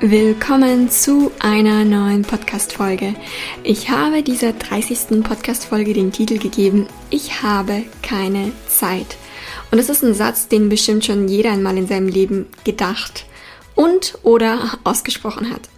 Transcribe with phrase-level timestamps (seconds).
[0.00, 3.14] Willkommen zu einer neuen Podcast-Folge.
[3.62, 5.22] Ich habe dieser 30.
[5.22, 9.16] Podcast-Folge den Titel gegeben, Ich habe keine Zeit.
[9.70, 13.24] Und das ist ein Satz, den bestimmt schon jeder einmal in seinem Leben gedacht
[13.76, 15.68] und oder ausgesprochen hat.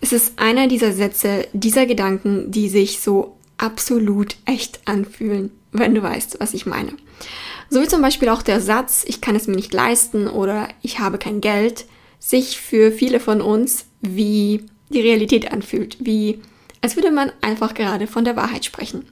[0.00, 6.02] Es ist einer dieser Sätze, dieser Gedanken, die sich so absolut echt anfühlen, wenn du
[6.02, 6.92] weißt, was ich meine.
[7.70, 10.98] So wie zum Beispiel auch der Satz, ich kann es mir nicht leisten oder ich
[10.98, 11.86] habe kein Geld,
[12.20, 16.40] sich für viele von uns wie die Realität anfühlt, wie
[16.82, 19.06] als würde man einfach gerade von der Wahrheit sprechen.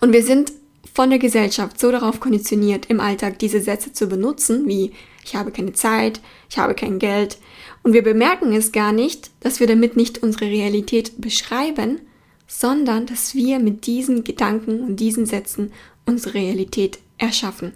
[0.00, 0.52] Und wir sind
[0.92, 4.92] von der Gesellschaft so darauf konditioniert, im Alltag diese Sätze zu benutzen, wie
[5.24, 7.38] ich habe keine Zeit, ich habe kein Geld.
[7.82, 12.00] Und wir bemerken es gar nicht, dass wir damit nicht unsere Realität beschreiben,
[12.46, 15.72] sondern dass wir mit diesen Gedanken und diesen Sätzen
[16.04, 17.72] unsere Realität erschaffen.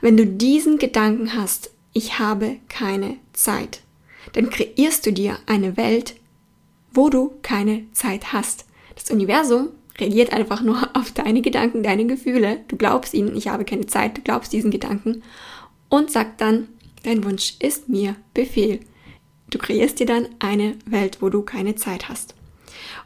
[0.00, 3.80] Wenn du diesen Gedanken hast, ich habe keine Zeit,
[4.32, 6.14] dann kreierst du dir eine Welt,
[6.92, 8.66] wo du keine Zeit hast.
[8.94, 12.60] Das Universum reagiert einfach nur auf deine Gedanken, deine Gefühle.
[12.68, 15.22] Du glaubst ihnen, ich habe keine Zeit, du glaubst diesen Gedanken
[15.88, 16.68] und sagt dann,
[17.02, 18.80] dein Wunsch ist mir Befehl.
[19.50, 22.34] Du kreierst dir dann eine Welt, wo du keine Zeit hast.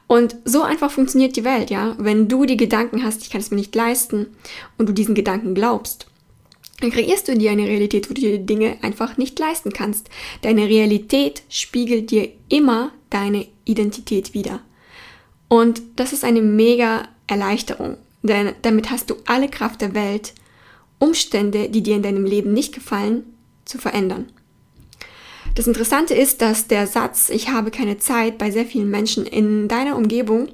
[0.06, 1.94] Und so einfach funktioniert die Welt, ja.
[1.98, 4.26] Wenn du die Gedanken hast, ich kann es mir nicht leisten,
[4.76, 6.06] und du diesen Gedanken glaubst,
[6.80, 10.10] dann kreierst du dir eine Realität, wo du dir Dinge einfach nicht leisten kannst.
[10.42, 14.60] Deine Realität spiegelt dir immer deine Identität wieder.
[15.48, 20.34] Und das ist eine mega Erleichterung, denn damit hast du alle Kraft der Welt,
[20.98, 23.24] Umstände, die dir in deinem Leben nicht gefallen,
[23.64, 24.26] zu verändern.
[25.54, 29.68] Das Interessante ist, dass der Satz, ich habe keine Zeit, bei sehr vielen Menschen in
[29.68, 30.48] deiner Umgebung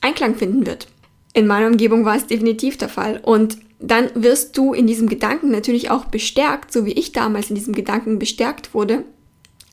[0.00, 0.88] Einklang finden wird.
[1.32, 3.20] In meiner Umgebung war es definitiv der Fall.
[3.22, 7.56] Und dann wirst du in diesem Gedanken natürlich auch bestärkt, so wie ich damals in
[7.56, 9.04] diesem Gedanken bestärkt wurde,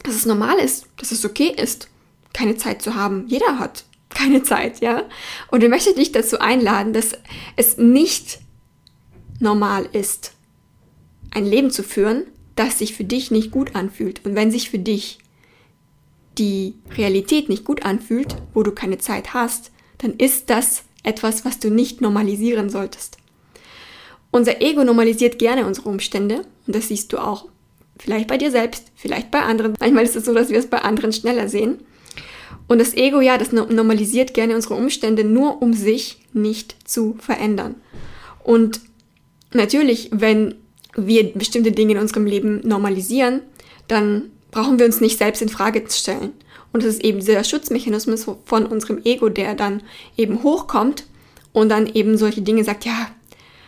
[0.04, 1.88] dass es normal ist, dass es okay ist,
[2.34, 3.26] keine Zeit zu haben.
[3.28, 5.04] Jeder hat keine Zeit, ja.
[5.50, 7.14] Und ich möchte dich dazu einladen, dass
[7.56, 8.40] es nicht
[9.40, 10.34] normal ist,
[11.32, 12.26] ein Leben zu führen,
[12.56, 14.24] das sich für dich nicht gut anfühlt.
[14.26, 15.20] Und wenn sich für dich
[16.38, 21.60] die Realität nicht gut anfühlt, wo du keine Zeit hast, dann ist das etwas, was
[21.60, 23.18] du nicht normalisieren solltest.
[24.34, 27.46] Unser Ego normalisiert gerne unsere Umstände und das siehst du auch.
[28.00, 29.76] Vielleicht bei dir selbst, vielleicht bei anderen.
[29.80, 31.78] Manchmal ist es so, dass wir es bei anderen schneller sehen.
[32.68, 37.76] Und das Ego, ja, das normalisiert gerne unsere Umstände nur, um sich nicht zu verändern.
[38.44, 38.82] Und
[39.54, 40.56] natürlich, wenn
[40.96, 43.42] wir bestimmte Dinge in unserem Leben normalisieren,
[43.88, 46.32] dann brauchen wir uns nicht selbst in Frage zu stellen.
[46.72, 49.84] Und das ist eben dieser Schutzmechanismus von unserem Ego, der dann
[50.18, 51.04] eben hochkommt
[51.52, 53.10] und dann eben solche Dinge sagt, ja,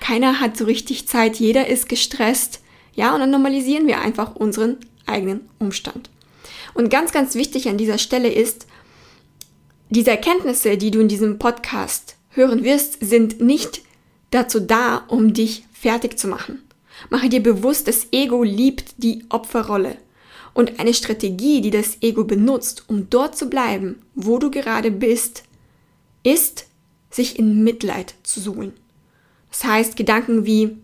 [0.06, 2.62] keiner hat so richtig Zeit, jeder ist gestresst.
[2.94, 4.78] Ja, und dann normalisieren wir einfach unseren
[5.08, 6.12] eigenen Umstand.
[6.76, 8.68] Und ganz, ganz wichtig an dieser Stelle ist,
[9.90, 13.82] diese Erkenntnisse, die du in diesem Podcast hören wirst, sind nicht
[14.30, 16.62] dazu da, um dich fertig zu machen.
[17.10, 19.98] Mache dir bewusst, das Ego liebt die Opferrolle.
[20.54, 25.46] Und eine Strategie, die das Ego benutzt, um dort zu bleiben, wo du gerade bist,
[26.22, 26.68] ist,
[27.10, 28.74] sich in Mitleid zu suhlen.
[29.56, 30.76] Das heißt, Gedanken wie,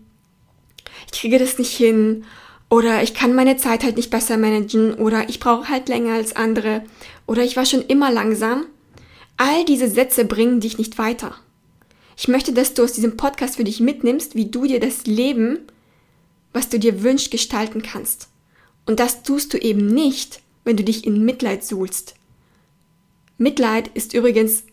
[1.04, 2.24] ich kriege das nicht hin
[2.70, 6.34] oder ich kann meine Zeit halt nicht besser managen oder ich brauche halt länger als
[6.34, 6.82] andere
[7.26, 8.64] oder ich war schon immer langsam.
[9.36, 11.34] All diese Sätze bringen dich nicht weiter.
[12.16, 15.58] Ich möchte, dass du aus diesem Podcast für dich mitnimmst, wie du dir das Leben,
[16.54, 18.28] was du dir wünschst, gestalten kannst.
[18.86, 22.14] Und das tust du eben nicht, wenn du dich in Mitleid suhlst.
[23.36, 24.64] Mitleid ist übrigens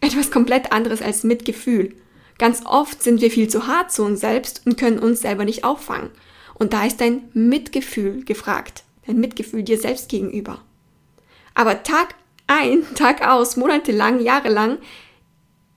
[0.00, 1.94] etwas komplett anderes als Mitgefühl.
[2.38, 5.64] Ganz oft sind wir viel zu hart zu uns selbst und können uns selber nicht
[5.64, 6.10] auffangen.
[6.54, 8.84] Und da ist dein Mitgefühl gefragt.
[9.06, 10.60] Dein Mitgefühl dir selbst gegenüber.
[11.54, 12.14] Aber Tag
[12.46, 14.78] ein, Tag aus, monatelang, jahrelang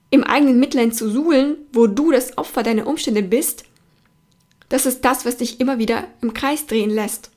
[0.09, 3.65] im eigenen Mitleid zu suhlen, wo du das Opfer deiner Umstände bist,
[4.69, 7.31] das ist das, was dich immer wieder im Kreis drehen lässt.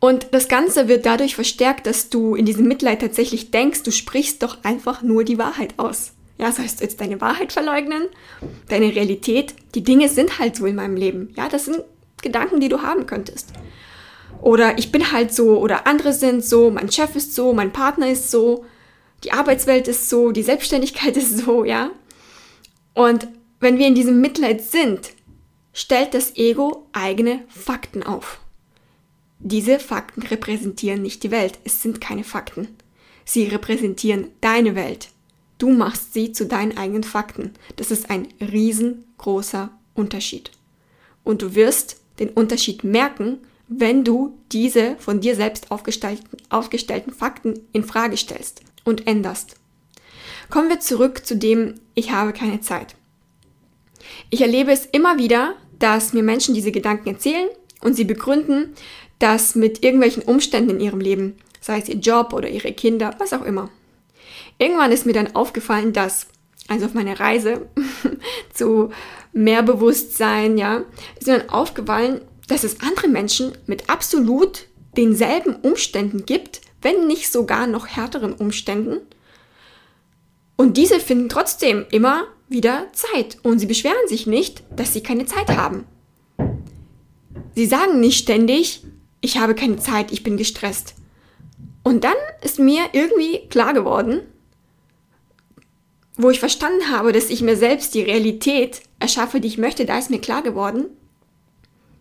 [0.00, 4.42] Und das Ganze wird dadurch verstärkt, dass du in diesem Mitleid tatsächlich denkst, du sprichst
[4.42, 6.12] doch einfach nur die Wahrheit aus.
[6.42, 8.08] Ja, sollst du jetzt deine Wahrheit verleugnen?
[8.68, 9.54] Deine Realität?
[9.76, 11.32] Die Dinge sind halt so in meinem Leben.
[11.36, 11.84] Ja, das sind
[12.20, 13.52] Gedanken, die du haben könntest.
[14.40, 18.10] Oder ich bin halt so, oder andere sind so, mein Chef ist so, mein Partner
[18.10, 18.64] ist so.
[19.22, 21.92] die Arbeitswelt ist so, die Selbstständigkeit ist so, ja.
[22.92, 23.28] Und
[23.60, 25.10] wenn wir in diesem Mitleid sind,
[25.72, 28.40] stellt das Ego eigene Fakten auf.
[29.38, 32.66] Diese Fakten repräsentieren nicht die Welt, es sind keine Fakten.
[33.24, 35.11] Sie repräsentieren deine Welt.
[35.62, 37.52] Du machst sie zu deinen eigenen Fakten.
[37.76, 40.50] Das ist ein riesengroßer Unterschied.
[41.22, 43.38] Und du wirst den Unterschied merken,
[43.68, 49.54] wenn du diese von dir selbst aufgestellten, aufgestellten Fakten in Frage stellst und änderst.
[50.50, 52.96] Kommen wir zurück zu dem, ich habe keine Zeit.
[54.30, 57.46] Ich erlebe es immer wieder, dass mir Menschen diese Gedanken erzählen
[57.80, 58.74] und sie begründen,
[59.20, 63.32] dass mit irgendwelchen Umständen in ihrem Leben, sei es ihr Job oder ihre Kinder, was
[63.32, 63.70] auch immer.
[64.62, 66.28] Irgendwann ist mir dann aufgefallen, dass,
[66.68, 67.66] also auf meiner Reise
[68.54, 68.90] zu
[69.32, 70.84] mehr Bewusstsein, ja,
[71.18, 77.32] ist mir dann aufgefallen, dass es andere Menschen mit absolut denselben Umständen gibt, wenn nicht
[77.32, 79.00] sogar noch härteren Umständen.
[80.54, 85.26] Und diese finden trotzdem immer wieder Zeit und sie beschweren sich nicht, dass sie keine
[85.26, 85.88] Zeit haben.
[87.56, 88.84] Sie sagen nicht ständig,
[89.22, 90.94] ich habe keine Zeit, ich bin gestresst.
[91.82, 94.20] Und dann ist mir irgendwie klar geworden,
[96.16, 99.98] wo ich verstanden habe, dass ich mir selbst die Realität erschaffe, die ich möchte, da
[99.98, 100.86] ist mir klar geworden,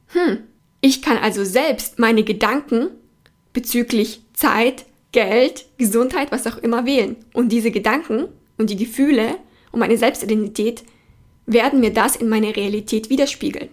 [0.08, 0.40] hm,
[0.82, 2.90] ich kann also selbst meine Gedanken
[3.54, 7.16] bezüglich Zeit, Geld, Gesundheit, was auch immer wählen.
[7.34, 8.28] Und diese Gedanken
[8.58, 9.38] und die Gefühle
[9.72, 10.84] und meine Selbstidentität
[11.46, 13.70] werden mir das in meiner Realität widerspiegeln.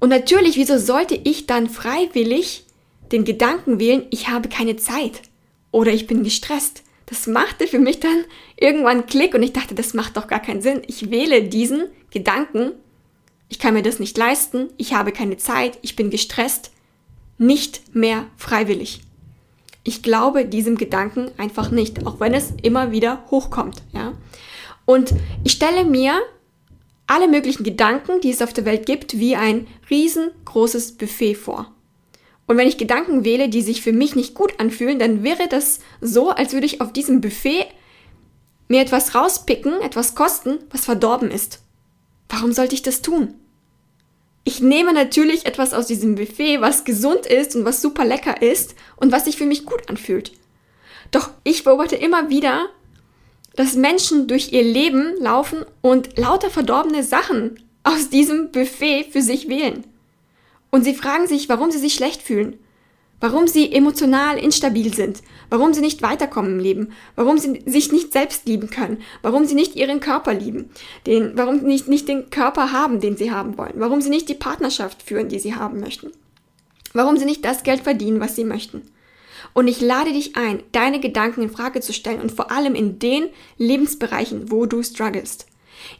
[0.00, 2.64] Und natürlich, wieso sollte ich dann freiwillig
[3.10, 5.22] den Gedanken wählen, ich habe keine Zeit
[5.70, 6.82] oder ich bin gestresst?
[7.08, 8.24] Das machte für mich dann
[8.56, 10.82] irgendwann Klick und ich dachte, das macht doch gar keinen Sinn.
[10.86, 12.72] Ich wähle diesen Gedanken,
[13.48, 16.70] ich kann mir das nicht leisten, ich habe keine Zeit, ich bin gestresst,
[17.38, 19.00] nicht mehr freiwillig.
[19.84, 24.12] Ich glaube diesem Gedanken einfach nicht, auch wenn es immer wieder hochkommt, ja.
[24.84, 25.14] Und
[25.44, 26.20] ich stelle mir
[27.06, 31.72] alle möglichen Gedanken, die es auf der Welt gibt, wie ein riesengroßes Buffet vor.
[32.48, 35.80] Und wenn ich Gedanken wähle, die sich für mich nicht gut anfühlen, dann wäre das
[36.00, 37.66] so, als würde ich auf diesem Buffet
[38.68, 41.60] mir etwas rauspicken, etwas kosten, was verdorben ist.
[42.28, 43.34] Warum sollte ich das tun?
[44.44, 48.74] Ich nehme natürlich etwas aus diesem Buffet, was gesund ist und was super lecker ist
[48.96, 50.32] und was sich für mich gut anfühlt.
[51.10, 52.70] Doch ich beobachte immer wieder,
[53.56, 59.48] dass Menschen durch ihr Leben laufen und lauter verdorbene Sachen aus diesem Buffet für sich
[59.48, 59.84] wählen.
[60.70, 62.58] Und sie fragen sich, warum sie sich schlecht fühlen,
[63.20, 68.12] warum sie emotional instabil sind, warum sie nicht weiterkommen im Leben, warum sie sich nicht
[68.12, 70.70] selbst lieben können, warum sie nicht ihren Körper lieben,
[71.06, 74.28] den, warum sie nicht, nicht den Körper haben, den sie haben wollen, warum sie nicht
[74.28, 76.12] die Partnerschaft führen, die sie haben möchten,
[76.92, 78.82] warum sie nicht das Geld verdienen, was sie möchten.
[79.54, 82.98] Und ich lade dich ein, deine Gedanken in Frage zu stellen und vor allem in
[82.98, 85.46] den Lebensbereichen, wo du strugglest.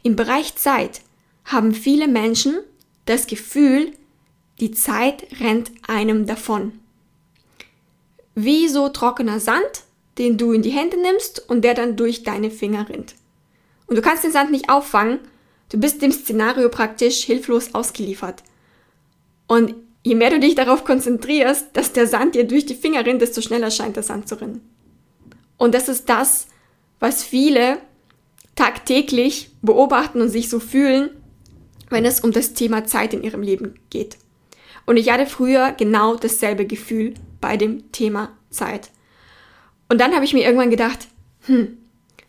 [0.02, 1.00] Im Bereich Zeit
[1.44, 2.58] haben viele Menschen
[3.06, 3.92] das Gefühl,
[4.60, 6.72] die Zeit rennt einem davon.
[8.34, 9.84] Wie so trockener Sand,
[10.18, 13.14] den du in die Hände nimmst und der dann durch deine Finger rinnt.
[13.86, 15.20] Und du kannst den Sand nicht auffangen,
[15.70, 18.42] du bist dem Szenario praktisch hilflos ausgeliefert.
[19.46, 19.74] Und
[20.04, 23.40] je mehr du dich darauf konzentrierst, dass der Sand dir durch die Finger rinnt, desto
[23.40, 24.60] schneller scheint der Sand zu rinnen.
[25.56, 26.46] Und das ist das,
[27.00, 27.78] was viele
[28.56, 31.10] tagtäglich beobachten und sich so fühlen,
[31.90, 34.16] wenn es um das Thema Zeit in ihrem Leben geht.
[34.88, 38.90] Und ich hatte früher genau dasselbe Gefühl bei dem Thema Zeit.
[39.90, 41.08] Und dann habe ich mir irgendwann gedacht,
[41.40, 41.76] hm,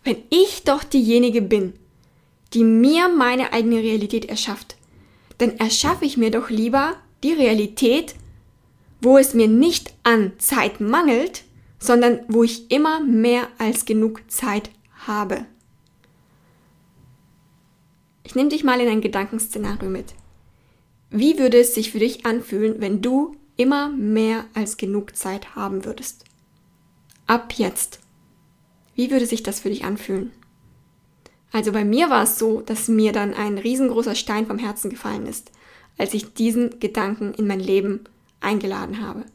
[0.03, 1.71] wenn ich doch diejenige bin,
[2.53, 4.75] die mir meine eigene Realität erschafft,
[5.37, 8.15] dann erschaffe ich mir doch lieber die Realität,
[8.99, 11.45] wo es mir nicht an Zeit mangelt,
[11.79, 14.69] sondern wo ich immer mehr als genug Zeit
[15.07, 15.45] habe.
[18.25, 20.13] Ich nehme dich mal in ein Gedankenszenario mit.
[21.11, 25.83] Wie würde es sich für dich anfühlen, wenn du immer mehr als genug Zeit haben
[25.83, 26.23] würdest?
[27.25, 27.99] Ab jetzt.
[28.95, 30.31] Wie würde sich das für dich anfühlen?
[31.51, 35.25] Also bei mir war es so, dass mir dann ein riesengroßer Stein vom Herzen gefallen
[35.25, 35.51] ist,
[35.97, 38.03] als ich diesen Gedanken in mein Leben
[38.39, 39.25] eingeladen habe.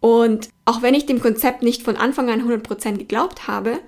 [0.00, 3.80] Und auch wenn ich dem Konzept nicht von Anfang an 100% geglaubt habe,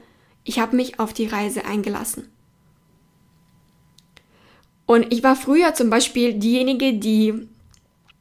[0.44, 2.28] ich habe mich auf die Reise eingelassen.
[4.88, 7.46] Und ich war früher zum Beispiel diejenige, die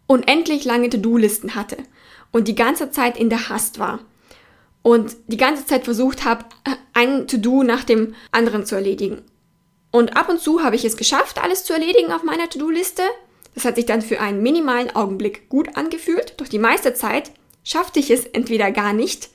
[0.06, 1.78] unendlich lange To-Do-Listen hatte
[2.34, 4.00] und die ganze Zeit in der Hast war
[4.82, 6.44] und die ganze Zeit versucht habe,
[6.94, 9.22] ein To-Do nach dem anderen zu erledigen.
[9.92, 13.04] Und ab und zu habe ich es geschafft, alles zu erledigen auf meiner To-Do-Liste.
[13.56, 17.32] Das hat sich dann für einen minimalen Augenblick gut angefühlt, doch die meiste Zeit
[17.64, 19.30] schaffte ich es entweder gar nicht,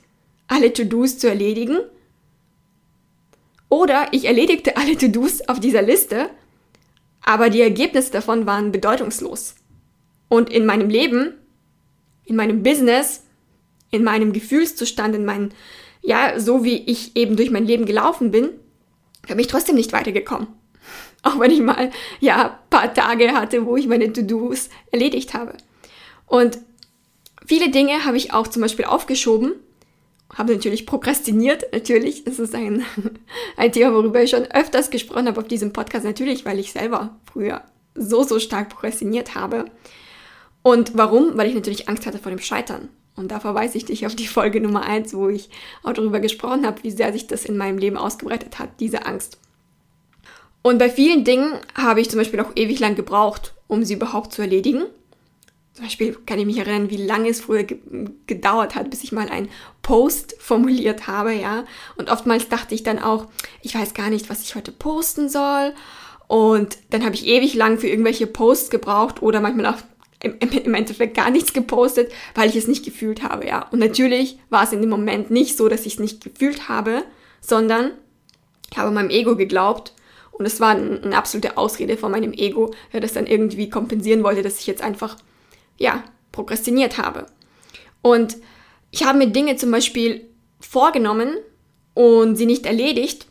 [0.47, 1.79] alle To-Dos zu erledigen,
[3.69, 6.29] Oder ich erledigte alle To-Dos auf dieser Liste,
[7.23, 9.55] aber die Ergebnisse davon waren bedeutungslos.
[10.27, 11.33] Und in meinem Leben,
[12.25, 13.23] in meinem Business,
[13.91, 15.49] in meinem Gefühlszustand, in meinem,
[16.01, 18.49] ja, so wie ich eben durch mein Leben gelaufen bin,
[19.27, 20.47] bin ich trotzdem nicht weitergekommen.
[21.23, 25.55] Auch wenn ich mal, ja, paar Tage hatte, wo ich meine To-Dos erledigt habe.
[26.25, 26.57] Und
[27.45, 29.53] viele Dinge habe ich auch zum Beispiel aufgeschoben,
[30.35, 32.25] habe natürlich prokrastiniert, natürlich.
[32.25, 32.83] Es ist ein,
[33.57, 37.15] ein Thema, worüber ich schon öfters gesprochen habe auf diesem Podcast, natürlich, weil ich selber
[37.31, 37.63] früher
[37.95, 39.65] so, so stark prokrastiniert habe.
[40.61, 41.37] Und warum?
[41.37, 42.89] Weil ich natürlich Angst hatte vor dem Scheitern.
[43.15, 45.49] Und da verweise ich dich auf die Folge Nummer eins, wo ich
[45.83, 49.37] auch darüber gesprochen habe, wie sehr sich das in meinem Leben ausgebreitet hat, diese Angst.
[50.63, 54.33] Und bei vielen Dingen habe ich zum Beispiel auch ewig lang gebraucht, um sie überhaupt
[54.33, 54.85] zu erledigen.
[55.73, 57.79] Zum Beispiel kann ich mich erinnern, wie lange es früher ge
[58.27, 59.49] gedauert hat, bis ich mal einen
[59.81, 61.65] Post formuliert habe, ja.
[61.95, 63.27] Und oftmals dachte ich dann auch,
[63.61, 65.73] ich weiß gar nicht, was ich heute posten soll.
[66.27, 69.79] Und dann habe ich ewig lang für irgendwelche Posts gebraucht oder manchmal auch
[70.21, 73.67] im, im Endeffekt gar nichts gepostet, weil ich es nicht gefühlt habe, ja.
[73.71, 77.03] Und natürlich war es in dem Moment nicht so, dass ich es nicht gefühlt habe,
[77.41, 77.91] sondern
[78.71, 79.93] ich habe meinem Ego geglaubt
[80.31, 84.41] und es war eine absolute Ausrede von meinem Ego, der das dann irgendwie kompensieren wollte,
[84.41, 85.17] dass ich jetzt einfach,
[85.77, 87.25] ja, prokrastiniert habe.
[88.01, 88.37] Und
[88.91, 90.27] ich habe mir Dinge zum Beispiel
[90.59, 91.37] vorgenommen
[91.93, 93.27] und sie nicht erledigt.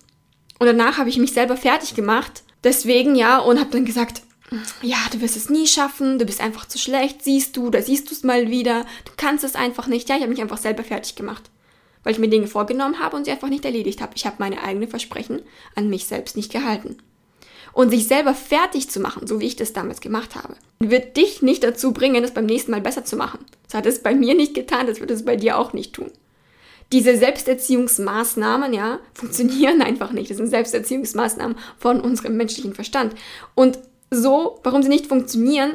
[0.58, 2.42] Und danach habe ich mich selber fertig gemacht.
[2.64, 4.22] Deswegen, ja, und habe dann gesagt,
[4.82, 8.10] ja, du wirst es nie schaffen, du bist einfach zu schlecht, siehst du, da siehst
[8.10, 10.08] du es mal wieder, du kannst es einfach nicht.
[10.08, 11.50] Ja, ich habe mich einfach selber fertig gemacht,
[12.02, 14.12] weil ich mir Dinge vorgenommen habe und sie einfach nicht erledigt habe.
[14.14, 15.42] Ich habe meine eigenen Versprechen
[15.74, 16.98] an mich selbst nicht gehalten.
[17.72, 21.42] Und sich selber fertig zu machen, so wie ich das damals gemacht habe, wird dich
[21.42, 23.44] nicht dazu bringen, es beim nächsten Mal besser zu machen.
[23.64, 26.10] Das hat es bei mir nicht getan, das wird es bei dir auch nicht tun.
[26.92, 30.30] Diese Selbsterziehungsmaßnahmen, ja, funktionieren einfach nicht.
[30.30, 33.14] Das sind Selbsterziehungsmaßnahmen von unserem menschlichen Verstand.
[33.54, 33.78] Und
[34.10, 35.74] so, warum sie nicht funktionieren,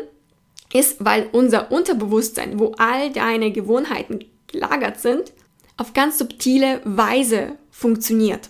[0.74, 5.32] ist, weil unser Unterbewusstsein, wo all deine Gewohnheiten gelagert sind,
[5.78, 8.50] auf ganz subtile Weise funktioniert.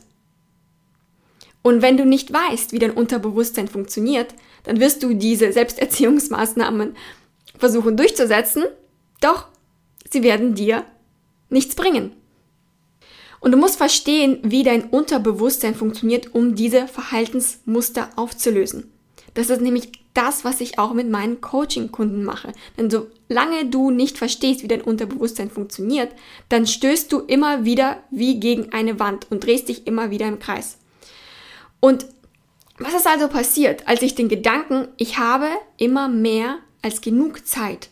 [1.67, 4.33] Und wenn du nicht weißt, wie dein Unterbewusstsein funktioniert,
[4.63, 6.95] dann wirst du diese Selbsterziehungsmaßnahmen
[7.57, 8.63] versuchen durchzusetzen,
[9.19, 9.47] doch
[10.09, 10.85] sie werden dir
[11.49, 12.13] nichts bringen.
[13.41, 18.89] Und du musst verstehen, wie dein Unterbewusstsein funktioniert, um diese Verhaltensmuster aufzulösen.
[19.33, 22.53] Das ist nämlich das, was ich auch mit meinen Coaching-Kunden mache.
[22.77, 26.13] Denn solange du nicht verstehst, wie dein Unterbewusstsein funktioniert,
[26.47, 30.39] dann stößt du immer wieder wie gegen eine Wand und drehst dich immer wieder im
[30.39, 30.77] Kreis.
[31.79, 32.05] Und
[32.77, 37.89] was ist also passiert, als ich den Gedanken, ich habe immer mehr als genug Zeit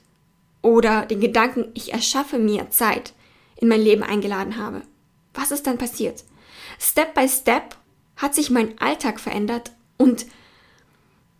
[0.61, 3.13] oder den Gedanken, ich erschaffe mir Zeit
[3.57, 4.83] in mein Leben eingeladen habe?
[5.33, 6.23] Was ist dann passiert?
[6.79, 7.75] Step by Step
[8.15, 10.25] hat sich mein Alltag verändert und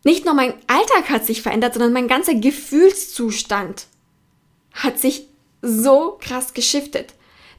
[0.03, 3.87] nicht nur mein Alltag hat sich verändert, sondern mein ganzer Gefühlszustand
[4.71, 5.27] hat sich
[5.61, 7.13] so krass geschiftet.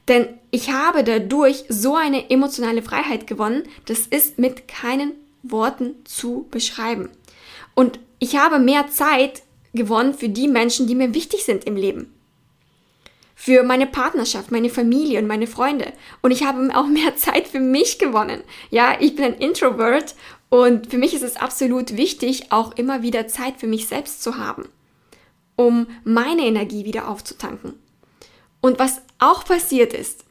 [0.07, 6.47] Denn ich habe dadurch so eine emotionale Freiheit gewonnen, das ist mit keinen Worten zu
[6.49, 7.09] beschreiben.
[7.75, 12.13] Und ich habe mehr Zeit gewonnen für die Menschen, die mir wichtig sind im Leben.
[13.35, 15.93] Für meine Partnerschaft, meine Familie und meine Freunde.
[16.21, 18.41] Und ich habe auch mehr Zeit für mich gewonnen.
[18.71, 20.15] Ja, ich bin ein Introvert
[20.49, 24.37] und für mich ist es absolut wichtig, auch immer wieder Zeit für mich selbst zu
[24.37, 24.69] haben,
[25.55, 27.73] um meine Energie wieder aufzutanken.
[28.67, 30.25] Und was auch passiert ist,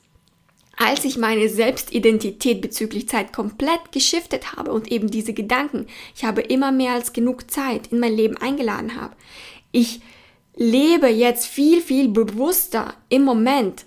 [0.77, 6.43] als ich meine Selbstidentität bezüglich Zeit komplett geschiftet habe und eben diese Gedanken, ich habe
[6.43, 9.17] immer mehr als genug Zeit in mein Leben eingeladen habe,
[9.73, 10.03] ich
[10.55, 13.87] lebe jetzt viel, viel bewusster im Moment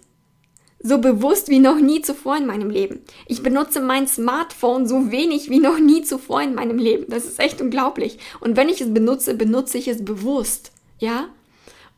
[0.81, 3.01] so bewusst wie noch nie zuvor in meinem Leben.
[3.27, 7.05] Ich benutze mein Smartphone so wenig wie noch nie zuvor in meinem Leben.
[7.07, 8.17] Das ist echt unglaublich.
[8.39, 10.71] Und wenn ich es benutze, benutze ich es bewusst.
[10.97, 11.29] Ja?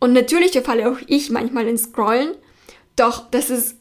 [0.01, 2.33] Und natürlich falle auch ich manchmal ins Scrollen.
[2.95, 3.75] Doch das ist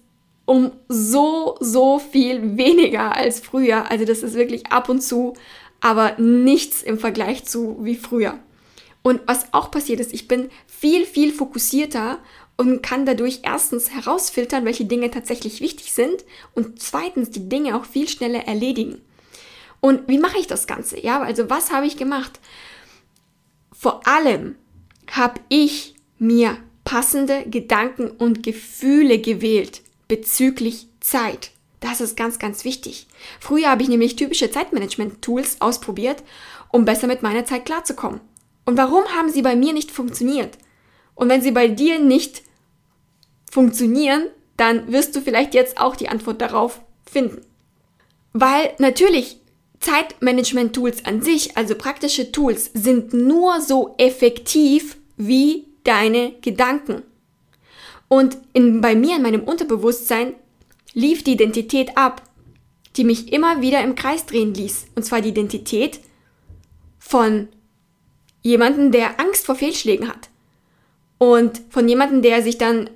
[0.45, 3.91] um so, so viel weniger als früher.
[3.91, 5.33] Also das ist wirklich ab und zu,
[5.81, 8.39] aber nichts im Vergleich zu wie früher.
[9.03, 12.19] Und was auch passiert ist, ich bin viel, viel fokussierter
[12.59, 17.87] und kann dadurch erstens herausfiltern, welche Dinge tatsächlich wichtig sind und zweitens die Dinge auch
[17.87, 19.01] viel schneller erledigen.
[19.81, 21.01] Und wie mache ich das Ganze?
[21.01, 22.41] Ja, also was habe ich gemacht?
[23.73, 24.57] Vor allem
[25.11, 31.51] habe ich mir passende Gedanken und Gefühle gewählt bezüglich Zeit.
[31.81, 33.07] Das ist ganz, ganz wichtig.
[33.41, 36.23] Früher habe ich nämlich typische Zeitmanagement-Tools ausprobiert,
[36.71, 38.21] um besser mit meiner Zeit klarzukommen.
[38.67, 40.59] Und warum haben sie bei mir nicht funktioniert?
[41.15, 42.43] Und wenn sie bei dir nicht
[43.51, 47.41] funktionieren, dann wirst du vielleicht jetzt auch die Antwort darauf finden.
[48.33, 49.39] Weil natürlich
[49.81, 57.03] Zeitmanagement-Tools an sich, also praktische Tools, sind nur so effektiv wie deine Gedanken.
[58.09, 60.35] Und in, bei mir in meinem Unterbewusstsein
[60.95, 62.23] lief die Identität ab,
[62.97, 64.87] die mich immer wieder im Kreis drehen ließ.
[64.97, 66.01] Und zwar die Identität
[66.99, 67.49] von
[68.43, 70.29] jemandem, der Angst vor Fehlschlägen hat.
[71.19, 72.91] Und von jemandem, der sich dann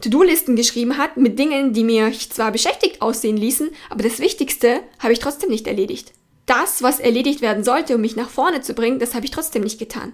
[0.00, 5.12] To-Do-Listen geschrieben hat mit Dingen, die mir zwar beschäftigt aussehen ließen, aber das Wichtigste habe
[5.12, 6.12] ich trotzdem nicht erledigt.
[6.44, 9.62] Das, was erledigt werden sollte, um mich nach vorne zu bringen, das habe ich trotzdem
[9.62, 10.12] nicht getan.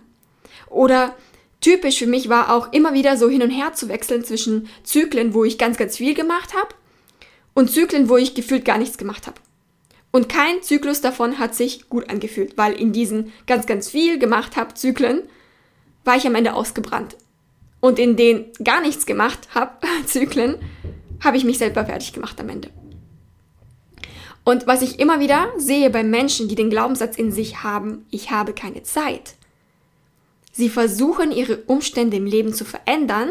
[0.69, 1.17] Oder
[1.63, 5.33] typisch für mich war auch immer wieder so hin und her zu wechseln zwischen Zyklen,
[5.33, 6.75] wo ich ganz, ganz viel gemacht habe
[7.55, 9.41] und Zyklen, wo ich gefühlt gar nichts gemacht habe.
[10.11, 14.57] Und kein Zyklus davon hat sich gut angefühlt, weil in diesen ganz, ganz viel gemacht
[14.57, 15.23] habe Zyklen
[16.05, 17.17] war ich am Ende ausgebrannt.
[17.81, 19.73] Und in den gar nichts gemacht habe
[20.07, 20.57] Zyklen
[21.21, 22.69] habe ich mich selber fertig gemacht am Ende.
[24.45, 28.31] Und was ich immer wieder sehe bei Menschen, die den Glaubenssatz in sich haben, ich
[28.31, 29.35] habe keine Zeit.
[30.53, 33.31] Sie versuchen ihre Umstände im Leben zu verändern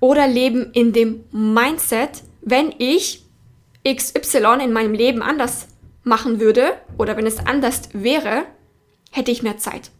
[0.00, 3.24] oder leben in dem Mindset, wenn ich
[3.86, 5.66] XY in meinem Leben anders
[6.04, 8.44] machen würde oder wenn es anders wäre,
[9.10, 9.90] hätte ich mehr Zeit.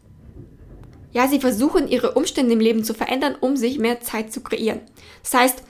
[1.11, 4.81] Ja, sie versuchen ihre Umstände im Leben zu verändern, um sich mehr Zeit zu kreieren.
[5.23, 5.63] Das heißt,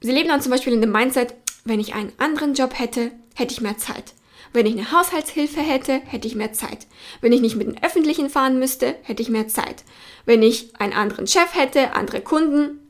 [0.00, 1.34] sie leben dann zum Beispiel in dem Mindset,
[1.64, 4.14] wenn ich einen anderen Job hätte, hätte ich mehr Zeit.
[4.52, 6.86] Wenn ich eine Haushaltshilfe hätte, hätte ich mehr Zeit.
[7.20, 9.84] Wenn ich nicht mit den Öffentlichen fahren müsste, hätte ich mehr Zeit.
[10.24, 12.80] Wenn ich einen anderen Chef hätte, andere Kunden,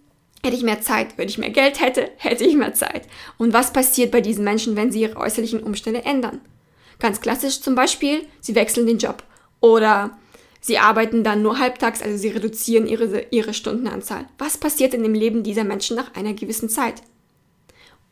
[0.43, 3.07] Hätte ich mehr Zeit, wenn ich mehr Geld hätte, hätte ich mehr Zeit.
[3.37, 6.41] Und was passiert bei diesen Menschen, wenn sie ihre äußerlichen Umstände ändern?
[6.99, 9.23] Ganz klassisch zum Beispiel, sie wechseln den Job
[9.61, 10.19] oder
[10.61, 14.27] sie arbeiten dann nur halbtags, also sie reduzieren ihre, ihre Stundenanzahl.
[14.39, 17.03] Was passiert in dem Leben dieser Menschen nach einer gewissen Zeit?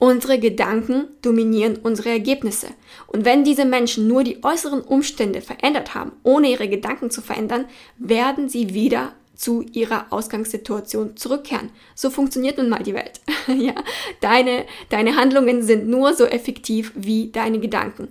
[0.00, 2.68] Unsere Gedanken dominieren unsere Ergebnisse.
[3.08, 7.64] Und wenn diese Menschen nur die äußeren Umstände verändert haben, ohne ihre Gedanken zu verändern,
[7.98, 11.70] werden sie wieder zu ihrer Ausgangssituation zurückkehren.
[11.96, 13.20] So funktioniert nun mal die Welt.
[13.48, 13.74] ja,
[14.20, 18.08] deine, deine Handlungen sind nur so effektiv wie deine Gedanken.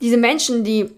[0.00, 0.90] Diese Menschen, die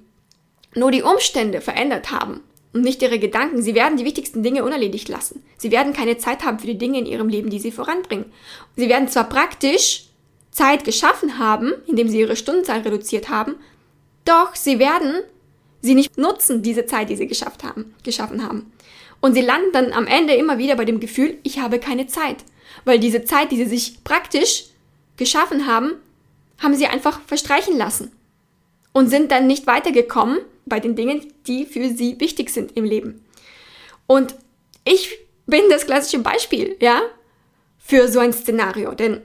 [0.75, 2.41] nur die Umstände verändert haben
[2.73, 5.43] und nicht ihre Gedanken, sie werden die wichtigsten Dinge unerledigt lassen.
[5.59, 8.33] Sie werden keine Zeit haben für die Dinge in ihrem Leben, die sie voranbringen.
[8.77, 10.09] Sie werden zwar praktisch
[10.53, 13.57] Zeit geschaffen haben, indem sie ihre Stundenzahl reduziert haben,
[14.25, 15.23] doch sie werden
[15.81, 18.71] sie nicht nutzen, diese Zeit, die sie geschafft haben, geschaffen haben.
[19.21, 22.37] Und sie landen dann am Ende immer wieder bei dem Gefühl, ich habe keine Zeit.
[22.85, 24.67] Weil diese Zeit, die sie sich praktisch
[25.17, 25.93] geschaffen haben,
[26.59, 28.13] haben sie einfach verstreichen lassen.
[28.93, 33.25] Und sind dann nicht weitergekommen bei den Dingen, die für sie wichtig sind im Leben.
[34.07, 34.35] Und
[34.85, 37.01] ich bin das klassische Beispiel, ja,
[37.79, 38.93] für so ein Szenario.
[38.95, 39.23] Denn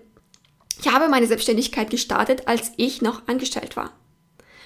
[0.80, 3.92] ich habe meine Selbstständigkeit gestartet, als ich noch angestellt war.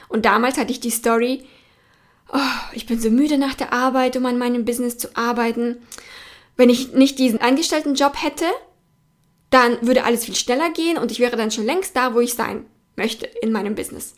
[0.10, 1.46] Und damals hatte ich die Story,
[2.34, 2.40] oh,
[2.74, 5.78] ich bin so müde nach der Arbeit, um an meinem Business zu arbeiten.
[6.58, 8.46] Wenn ich nicht diesen Angestelltenjob hätte,
[9.50, 12.34] dann würde alles viel schneller gehen und ich wäre dann schon längst da, wo ich
[12.34, 14.16] sein möchte in meinem Business.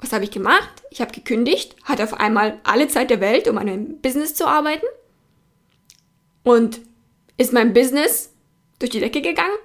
[0.00, 0.82] Was habe ich gemacht?
[0.90, 4.46] Ich habe gekündigt, hatte auf einmal alle Zeit der Welt, um an meinem Business zu
[4.46, 4.86] arbeiten.
[6.42, 6.80] Und
[7.38, 8.30] ist mein Business
[8.78, 9.56] durch die Decke gegangen?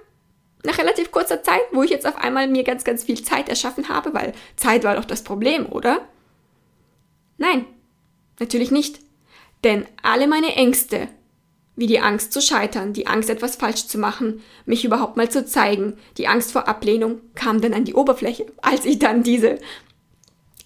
[0.64, 3.88] Nach relativ kurzer Zeit, wo ich jetzt auf einmal mir ganz, ganz viel Zeit erschaffen
[3.88, 6.06] habe, weil Zeit war doch das Problem, oder?
[7.38, 7.64] Nein,
[8.38, 9.00] natürlich nicht.
[9.64, 11.08] Denn alle meine Ängste,
[11.76, 15.46] wie die Angst zu scheitern, die Angst etwas falsch zu machen, mich überhaupt mal zu
[15.46, 19.58] zeigen, die Angst vor Ablehnung, kam dann an die Oberfläche, als ich dann diese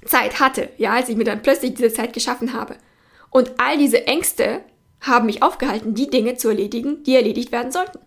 [0.05, 2.77] Zeit hatte, ja, als ich mir dann plötzlich diese Zeit geschaffen habe.
[3.31, 4.61] Und all diese Ängste
[5.01, 7.99] haben mich aufgehalten, die Dinge zu erledigen, die erledigt werden sollten.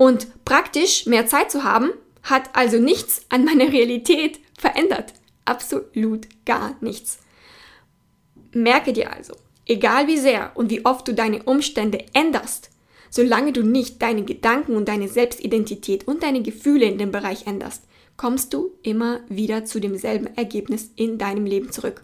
[0.00, 1.90] Und praktisch mehr Zeit zu haben,
[2.22, 5.12] hat also nichts an meiner Realität verändert.
[5.44, 7.18] Absolut gar nichts.
[8.54, 9.34] Merke dir also,
[9.66, 12.70] egal wie sehr und wie oft du deine Umstände änderst,
[13.10, 17.82] solange du nicht deine Gedanken und deine Selbstidentität und deine Gefühle in dem Bereich änderst,
[18.16, 22.00] kommst du immer wieder zu demselben Ergebnis in deinem Leben zurück.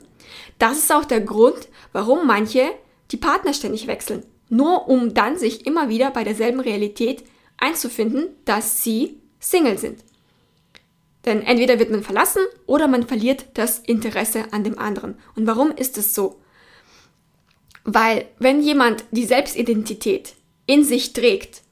[0.59, 2.69] Das ist auch der Grund, warum manche
[3.11, 7.25] die Partner ständig wechseln, nur um dann sich immer wieder bei derselben Realität
[7.59, 10.01] einzufinden, dass sie Single sind.
[11.25, 15.17] Denn entweder wird man verlassen oder man verliert das Interesse an dem anderen.
[15.35, 16.41] Und warum ist es so?
[17.85, 20.35] Weil wenn jemand die Selbstidentität
[20.67, 21.63] in sich trägt,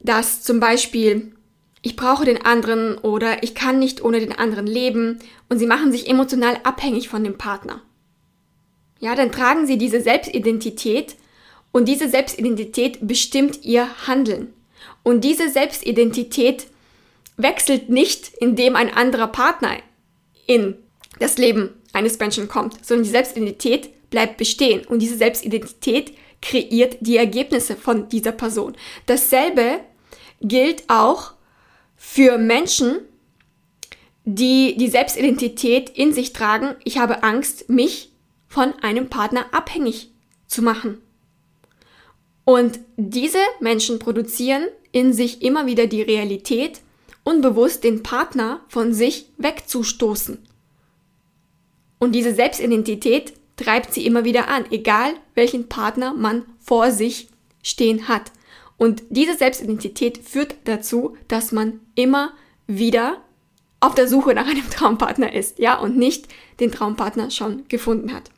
[0.00, 1.34] dass zum Beispiel
[1.82, 5.90] ich brauche den anderen oder ich kann nicht ohne den anderen leben und sie machen
[5.90, 7.82] sich emotional abhängig von dem Partner.
[9.00, 11.16] Ja, dann tragen sie diese Selbstidentität
[11.72, 14.52] und diese Selbstidentität bestimmt ihr Handeln.
[15.02, 16.66] Und diese Selbstidentität
[17.36, 19.78] wechselt nicht, indem ein anderer Partner
[20.46, 20.76] in
[21.18, 27.16] das Leben eines Menschen kommt, sondern die Selbstidentität bleibt bestehen und diese Selbstidentität kreiert die
[27.16, 28.76] Ergebnisse von dieser Person.
[29.06, 29.80] Dasselbe
[30.40, 31.32] gilt auch
[31.96, 32.98] für Menschen,
[34.24, 38.12] die die Selbstidentität in sich tragen, ich habe Angst, mich
[38.48, 40.10] von einem Partner abhängig
[40.46, 41.00] zu machen.
[42.44, 46.80] Und diese Menschen produzieren in sich immer wieder die Realität,
[47.24, 50.38] unbewusst den Partner von sich wegzustoßen.
[51.98, 57.28] Und diese Selbstidentität treibt sie immer wieder an, egal welchen Partner man vor sich
[57.62, 58.32] stehen hat.
[58.76, 62.32] Und diese Selbstidentität führt dazu, dass man immer
[62.66, 63.22] wieder
[63.78, 66.26] auf der Suche nach einem Traumpartner ist, ja, und nicht
[66.58, 68.30] den Traumpartner schon gefunden hat.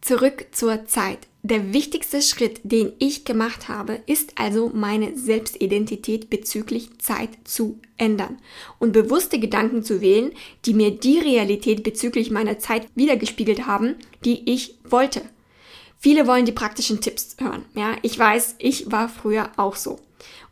[0.00, 1.28] Zurück zur Zeit.
[1.44, 8.38] Der wichtigste Schritt, den ich gemacht habe, ist also meine Selbstidentität bezüglich Zeit zu ändern
[8.78, 10.30] und bewusste Gedanken zu wählen,
[10.64, 15.22] die mir die Realität bezüglich meiner Zeit wiedergespiegelt haben, die ich wollte.
[15.98, 17.64] Viele wollen die praktischen Tipps hören.
[17.74, 19.98] Ja, ich weiß, ich war früher auch so.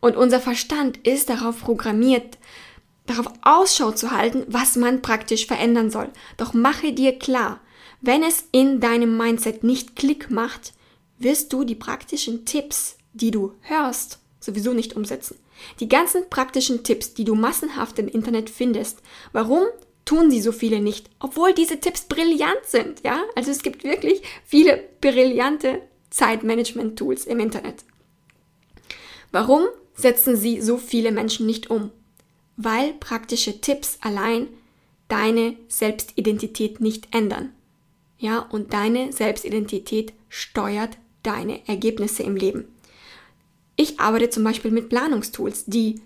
[0.01, 2.37] Und unser Verstand ist darauf programmiert,
[3.07, 6.09] darauf Ausschau zu halten, was man praktisch verändern soll.
[6.37, 7.61] Doch mache dir klar,
[8.01, 10.73] wenn es in deinem Mindset nicht Klick macht,
[11.21, 15.39] wirst du die praktischen Tipps, die du hörst, sowieso nicht umsetzen.
[15.79, 19.01] Die ganzen praktischen Tipps, die du massenhaft im Internet findest,
[19.33, 19.65] warum
[20.05, 23.23] tun sie so viele nicht, obwohl diese Tipps brillant sind, ja?
[23.37, 27.85] Also es gibt wirklich viele brillante Zeitmanagement-Tools im Internet.
[29.31, 31.91] Warum setzen sie so viele Menschen nicht um?
[32.57, 34.49] Weil praktische Tipps allein
[35.09, 37.53] deine Selbstidentität nicht ändern.
[38.19, 42.65] Ja, und deine Selbstidentität steuert deine Ergebnisse im Leben.
[43.77, 46.01] Ich arbeite zum Beispiel mit Planungstools, die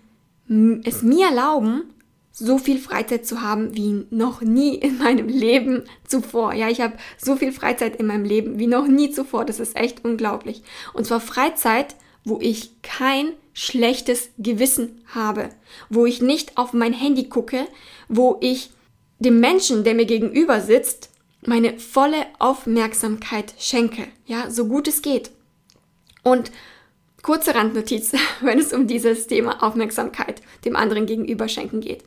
[0.83, 1.83] es mir erlauben,
[2.31, 6.53] so viel Freizeit zu haben wie noch nie in meinem Leben zuvor.
[6.53, 9.45] Ja, ich habe so viel Freizeit in meinem Leben wie noch nie zuvor.
[9.45, 10.61] Das ist echt unglaublich.
[10.93, 15.49] Und zwar Freizeit, wo ich kein schlechtes Gewissen habe,
[15.89, 17.67] wo ich nicht auf mein Handy gucke,
[18.09, 18.69] wo ich
[19.19, 21.09] dem Menschen, der mir gegenüber sitzt,
[21.47, 25.31] meine volle Aufmerksamkeit schenke, ja, so gut es geht.
[26.23, 26.51] Und
[27.25, 32.03] kurze Randnotiz, wenn es um dieses Thema Aufmerksamkeit dem anderen gegenüber schenken geht.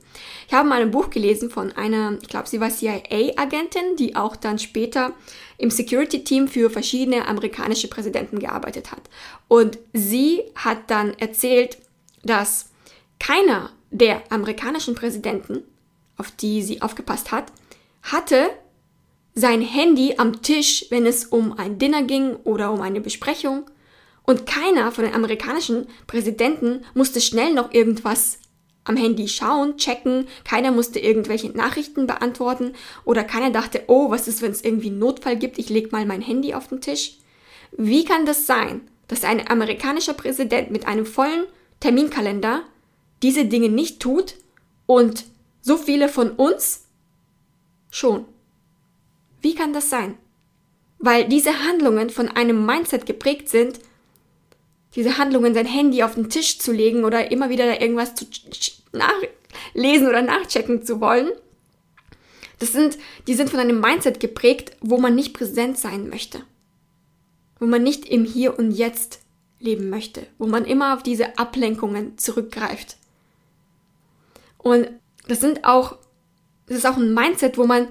[0.47, 4.37] Ich habe mal ein Buch gelesen von einer, ich glaube, sie war CIA-Agentin, die auch
[4.37, 5.13] dann später
[5.59, 9.03] im Security-Team für verschiedene amerikanische Präsidenten gearbeitet hat.
[9.49, 11.79] Und sie hat dann erzählt,
[12.23, 12.71] dass
[13.19, 15.65] keiner der amerikanischen Präsidenten,
[16.17, 17.53] auf die sie aufgepasst hat,
[18.03, 18.51] hatte
[19.39, 23.71] sein Handy am Tisch, wenn es um ein Dinner ging oder um eine Besprechung.
[24.25, 28.39] Und keiner von den amerikanischen Präsidenten musste schnell noch irgendwas
[28.85, 32.73] am Handy schauen, checken, keiner musste irgendwelche Nachrichten beantworten
[33.05, 36.05] oder keiner dachte, oh, was ist, wenn es irgendwie einen Notfall gibt, ich leg mal
[36.07, 37.19] mein Handy auf den Tisch.
[37.77, 41.45] Wie kann das sein, dass ein amerikanischer Präsident mit einem vollen
[41.81, 42.63] Terminkalender
[43.23, 44.35] diese Dinge nicht tut
[44.87, 45.25] und
[45.61, 46.87] so viele von uns
[47.91, 48.25] schon?
[49.41, 50.17] Wie kann das sein?
[50.99, 53.79] Weil diese Handlungen von einem Mindset geprägt sind,
[54.95, 58.27] diese Handlungen, sein Handy auf den Tisch zu legen oder immer wieder da irgendwas zu
[58.93, 61.31] nachlesen oder nachchecken zu wollen.
[62.59, 66.41] Das sind, die sind von einem Mindset geprägt, wo man nicht präsent sein möchte.
[67.61, 69.21] Wo man nicht im Hier und Jetzt
[69.61, 70.27] leben möchte.
[70.39, 72.97] Wo man immer auf diese Ablenkungen zurückgreift.
[74.59, 74.89] Und
[75.29, 75.99] das sind auch,
[76.67, 77.89] das ist auch ein Mindset, wo man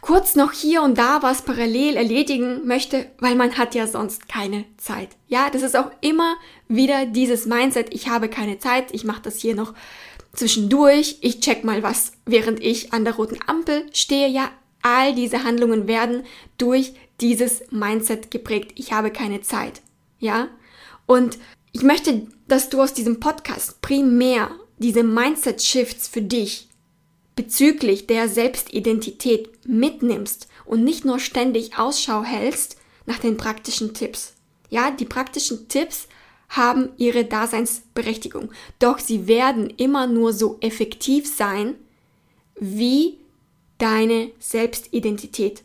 [0.00, 4.64] kurz noch hier und da was parallel erledigen möchte, weil man hat ja sonst keine
[4.76, 5.10] Zeit.
[5.28, 6.36] Ja, das ist auch immer
[6.68, 9.74] wieder dieses Mindset, ich habe keine Zeit, ich mache das hier noch
[10.32, 14.28] zwischendurch, ich check mal was, während ich an der roten Ampel stehe.
[14.28, 14.50] Ja,
[14.82, 16.22] all diese Handlungen werden
[16.58, 18.72] durch dieses Mindset geprägt.
[18.76, 19.82] Ich habe keine Zeit.
[20.18, 20.48] Ja?
[21.06, 21.38] Und
[21.72, 26.68] ich möchte, dass du aus diesem Podcast primär diese Mindset-Shifts für dich
[27.36, 34.34] bezüglich der Selbstidentität mitnimmst und nicht nur ständig Ausschau hältst nach den praktischen Tipps.
[34.68, 36.08] Ja, die praktischen Tipps
[36.48, 41.74] haben ihre Daseinsberechtigung, doch sie werden immer nur so effektiv sein
[42.58, 43.18] wie
[43.78, 45.62] deine Selbstidentität.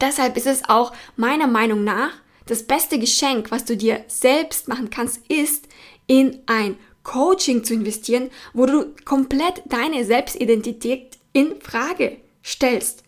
[0.00, 2.12] Deshalb ist es auch meiner Meinung nach
[2.46, 5.68] das beste Geschenk, was du dir selbst machen kannst, ist
[6.06, 13.02] in ein Coaching zu investieren, wo du komplett deine Selbstidentität in Frage stellst,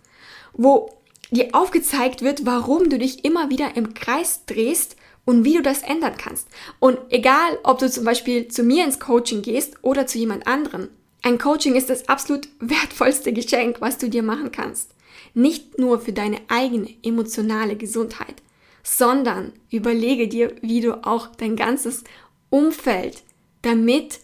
[0.52, 0.90] wo
[1.30, 5.82] dir aufgezeigt wird, warum du dich immer wieder im Kreis drehst und wie du das
[5.82, 6.48] ändern kannst.
[6.78, 10.88] Und egal, ob du zum Beispiel zu mir ins Coaching gehst oder zu jemand anderem,
[11.22, 14.90] ein Coaching ist das absolut wertvollste Geschenk, was du dir machen kannst.
[15.34, 18.36] Nicht nur für deine eigene emotionale Gesundheit,
[18.84, 22.04] sondern überlege dir, wie du auch dein ganzes
[22.48, 23.24] Umfeld
[23.62, 24.20] damit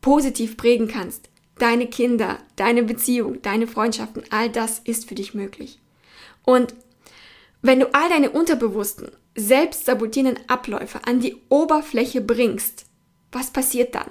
[0.00, 1.29] positiv prägen kannst.
[1.60, 5.78] Deine Kinder, deine Beziehung, deine Freundschaften, all das ist für dich möglich.
[6.46, 6.74] Und
[7.60, 12.86] wenn du all deine unterbewussten, selbstsabotierenden Abläufe an die Oberfläche bringst,
[13.30, 14.10] was passiert dann?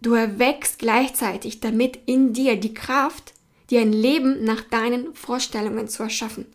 [0.00, 3.34] Du erweckst gleichzeitig damit in dir die Kraft,
[3.68, 6.46] dir ein Leben nach deinen Vorstellungen zu erschaffen.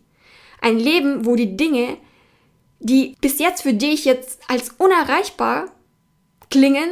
[0.60, 1.98] Ein Leben, wo die Dinge,
[2.80, 5.70] die bis jetzt für dich jetzt als unerreichbar
[6.50, 6.90] klingen,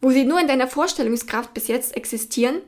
[0.00, 2.60] wo sie nur in deiner Vorstellungskraft bis jetzt existieren,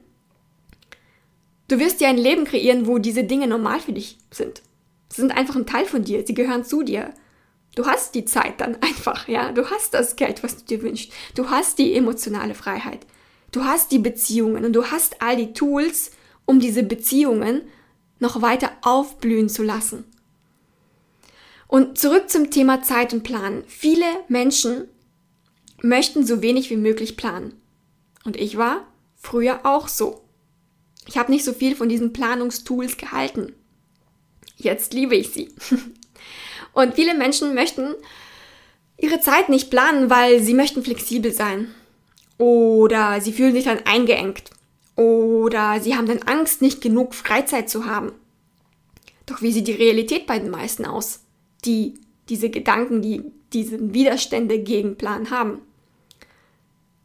[1.68, 4.62] du wirst dir ein Leben kreieren, wo diese Dinge normal für dich sind.
[5.08, 7.12] Sie sind einfach ein Teil von dir, sie gehören zu dir.
[7.74, 11.12] Du hast die Zeit dann einfach, ja, du hast das Geld, was du dir wünschst.
[11.34, 13.06] Du hast die emotionale Freiheit.
[13.52, 16.12] Du hast die Beziehungen und du hast all die Tools,
[16.44, 17.62] um diese Beziehungen
[18.20, 20.04] noch weiter aufblühen zu lassen.
[21.66, 23.64] Und zurück zum Thema Zeit und Planen.
[23.66, 24.88] Viele Menschen
[25.82, 27.54] möchten so wenig wie möglich planen.
[28.24, 30.22] Und ich war früher auch so.
[31.06, 33.54] Ich habe nicht so viel von diesen Planungstools gehalten.
[34.56, 35.52] Jetzt liebe ich sie.
[36.72, 37.94] Und viele Menschen möchten
[38.96, 41.74] ihre Zeit nicht planen, weil sie möchten flexibel sein.
[42.38, 44.50] Oder sie fühlen sich dann eingeengt.
[44.96, 48.12] Oder sie haben dann Angst, nicht genug Freizeit zu haben.
[49.26, 51.20] Doch wie sieht die Realität bei den meisten aus?
[51.64, 51.94] die
[52.28, 55.60] diese Gedanken, die diese Widerstände gegen Plan haben.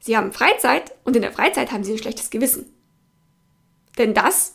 [0.05, 2.71] Sie haben Freizeit und in der Freizeit haben sie ein schlechtes Gewissen.
[3.97, 4.53] Denn das,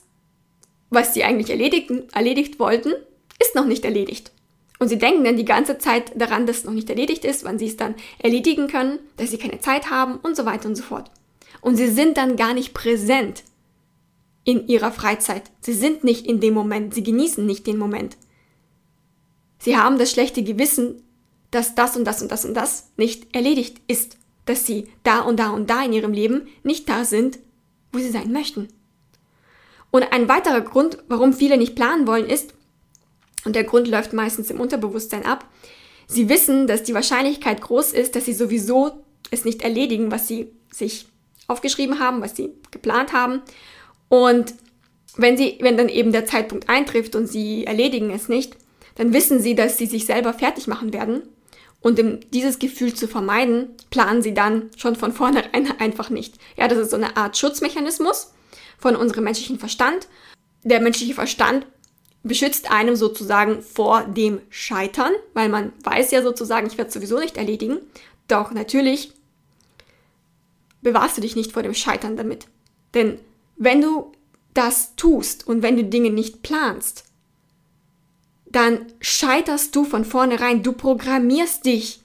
[0.90, 2.92] was sie eigentlich erledigen, erledigt wollten,
[3.40, 4.30] ist noch nicht erledigt.
[4.78, 7.58] Und sie denken dann die ganze Zeit daran, dass es noch nicht erledigt ist, wann
[7.58, 10.84] sie es dann erledigen können, dass sie keine Zeit haben und so weiter und so
[10.84, 11.10] fort.
[11.60, 13.42] Und sie sind dann gar nicht präsent
[14.44, 15.50] in ihrer Freizeit.
[15.62, 18.16] Sie sind nicht in dem Moment, sie genießen nicht den Moment.
[19.58, 21.02] Sie haben das schlechte Gewissen,
[21.50, 24.16] dass das und das und das und das nicht erledigt ist,
[24.50, 27.38] dass sie da und da und da in ihrem Leben nicht da sind,
[27.92, 28.68] wo sie sein möchten.
[29.90, 32.54] Und ein weiterer Grund, warum viele nicht planen wollen, ist,
[33.44, 35.46] und der Grund läuft meistens im Unterbewusstsein ab,
[36.06, 40.50] sie wissen, dass die Wahrscheinlichkeit groß ist, dass sie sowieso es nicht erledigen, was sie
[40.70, 41.06] sich
[41.46, 43.42] aufgeschrieben haben, was sie geplant haben.
[44.08, 44.54] Und
[45.16, 48.56] wenn sie, wenn dann eben der Zeitpunkt eintrifft und sie erledigen es nicht,
[48.96, 51.22] dann wissen sie, dass sie sich selber fertig machen werden.
[51.80, 56.34] Und um dieses Gefühl zu vermeiden, planen sie dann schon von vornherein einfach nicht.
[56.56, 58.32] Ja, das ist so eine Art Schutzmechanismus
[58.78, 60.08] von unserem menschlichen Verstand.
[60.62, 61.66] Der menschliche Verstand
[62.22, 67.18] beschützt einem sozusagen vor dem Scheitern, weil man weiß ja sozusagen, ich werde es sowieso
[67.18, 67.78] nicht erledigen.
[68.28, 69.12] Doch natürlich
[70.82, 72.46] bewahrst du dich nicht vor dem Scheitern damit.
[72.94, 73.18] Denn
[73.56, 74.12] wenn du
[74.54, 77.04] das tust und wenn du Dinge nicht planst,
[78.50, 80.62] dann scheiterst du von vornherein.
[80.62, 82.00] Du programmierst dich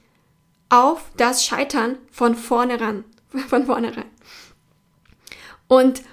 [0.69, 3.03] auf das Scheitern von vornherein.
[3.49, 4.05] Von vornherein.
[5.67, 6.03] Und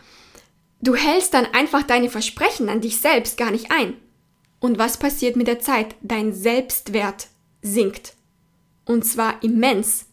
[0.81, 3.95] du hältst dann einfach deine Versprechen an dich selbst gar nicht ein.
[4.59, 5.95] Und was passiert mit der Zeit?
[6.03, 7.29] Dein Selbstwert
[7.61, 8.15] sinkt.
[8.85, 10.07] Und zwar immens,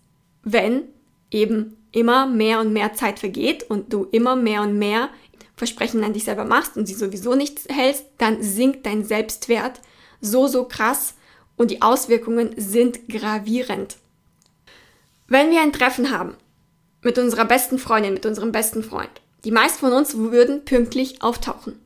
[0.43, 0.84] wenn
[1.32, 5.10] eben immer mehr und mehr Zeit vergeht und du immer mehr und mehr
[5.55, 9.82] Versprechen an dich selber machst und sie sowieso nicht hältst, dann sinkt dein Selbstwert
[10.21, 11.15] so, so krass
[11.55, 13.97] und die Auswirkungen sind gravierend.
[15.27, 16.36] Wenn wir ein Treffen haben
[17.01, 19.12] mit unserer besten Freundin, mit unserem besten Freund,
[19.45, 21.79] die meisten von uns würden pünktlich auftauchen.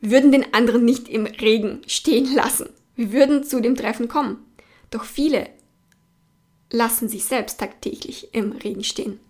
[0.00, 2.70] Wir würden den anderen nicht im Regen stehen lassen.
[2.96, 4.44] Wir würden zu dem Treffen kommen.
[4.90, 5.48] Doch viele
[6.70, 9.20] lassen sich selbst tagtäglich im Regen stehen.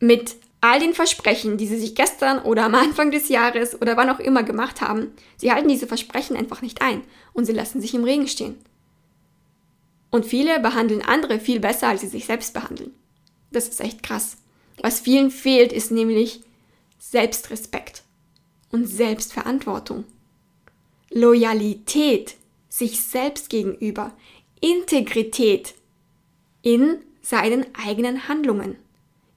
[0.00, 4.08] Mit all den Versprechen, die sie sich gestern oder am Anfang des Jahres oder wann
[4.08, 7.94] auch immer gemacht haben, sie halten diese Versprechen einfach nicht ein und sie lassen sich
[7.94, 8.54] im Regen stehen.
[10.10, 12.94] Und viele behandeln andere viel besser, als sie sich selbst behandeln.
[13.50, 14.36] Das ist echt krass.
[14.80, 16.42] Was vielen fehlt, ist nämlich
[16.98, 18.04] Selbstrespekt
[18.70, 20.04] und Selbstverantwortung.
[21.10, 22.36] Loyalität
[22.68, 24.12] sich selbst gegenüber,
[24.60, 25.74] Integrität
[26.62, 28.76] in seinen eigenen Handlungen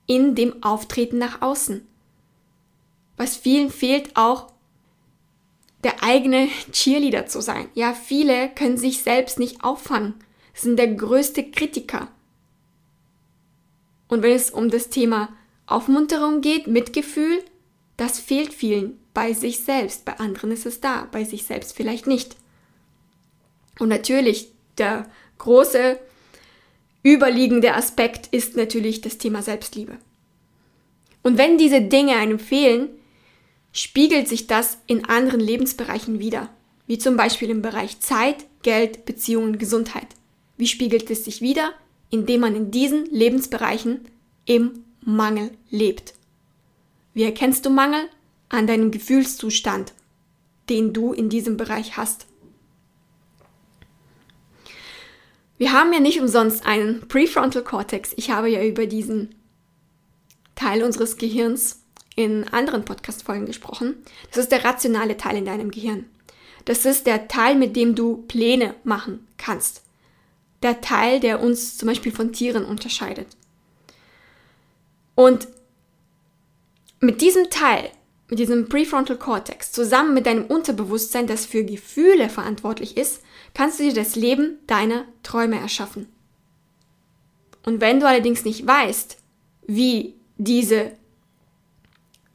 [0.08, 1.86] in dem Auftreten nach außen.
[3.18, 4.52] Was vielen fehlt auch,
[5.84, 7.70] der eigene Cheerleader zu sein.
[7.76, 10.15] Ja, viele können sich selbst nicht auffangen,
[10.54, 12.08] sind der größte Kritiker.
[14.08, 15.30] Und wenn es um das Thema
[15.68, 17.44] Aufmunterung geht, Mitgefühl,
[17.98, 20.06] das fehlt vielen bei sich selbst.
[20.06, 22.36] Bei anderen ist es da, bei sich selbst vielleicht nicht.
[23.80, 26.00] Und natürlich, der große
[27.06, 29.98] überliegende Aspekt ist natürlich das Thema Selbstliebe.
[31.22, 32.89] Und wenn diese Dinge einem fehlen,
[33.72, 36.50] spiegelt sich das in anderen Lebensbereichen wieder,
[36.88, 40.08] wie zum Beispiel im Bereich Zeit, Geld, Beziehungen, Gesundheit.
[40.58, 41.74] Wie spiegelt es sich wieder?
[42.10, 44.02] Indem man in diesen Lebensbereichen
[44.46, 46.13] im Mangel lebt.
[47.13, 48.10] Wie erkennst du Mangel?
[48.50, 49.94] An deinem Gefühlszustand,
[50.70, 52.28] den du in diesem Bereich hast.
[55.58, 58.13] Wir haben ja nicht umsonst einen Prefrontal Cortex.
[58.18, 59.36] Ich habe ja über diesen
[60.56, 61.82] Teil unseres Gehirns
[62.15, 63.96] in anderen Podcast-Folgen gesprochen.
[64.32, 66.06] Das ist der rationale Teil in deinem Gehirn.
[66.65, 69.84] Das ist der Teil, mit dem du Pläne machen kannst.
[70.63, 73.28] Der Teil, der uns zum Beispiel von Tieren unterscheidet.
[75.13, 75.48] Und
[77.00, 77.91] mit diesem Teil,
[78.30, 83.22] mit diesem Prefrontal Cortex, zusammen mit deinem Unterbewusstsein, das für Gefühle verantwortlich ist,
[83.56, 86.08] kannst du dir das Leben deiner Träume erschaffen.
[87.65, 89.18] Und wenn du allerdings nicht weißt,
[89.65, 90.91] wie diese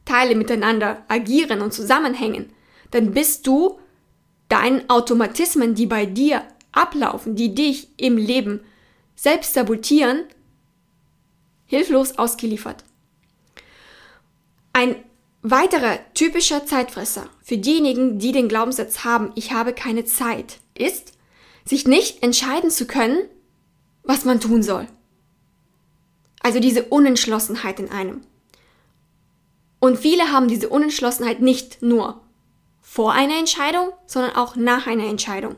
[0.03, 2.51] Teile miteinander agieren und zusammenhängen,
[2.89, 3.79] dann bist du
[4.49, 8.61] deinen Automatismen, die bei dir ablaufen, die dich im Leben
[9.15, 10.23] selbst sabotieren,
[11.65, 12.83] hilflos ausgeliefert.
[14.73, 14.95] Ein
[15.41, 21.13] weiterer typischer Zeitfresser für diejenigen, die den Glaubenssatz haben, ich habe keine Zeit, ist,
[21.65, 23.19] sich nicht entscheiden zu können,
[24.03, 24.87] was man tun soll.
[26.41, 28.21] Also diese Unentschlossenheit in einem.
[29.79, 32.21] Und viele haben diese Unentschlossenheit nicht nur
[32.81, 35.55] vor einer Entscheidung, sondern auch nach einer Entscheidung.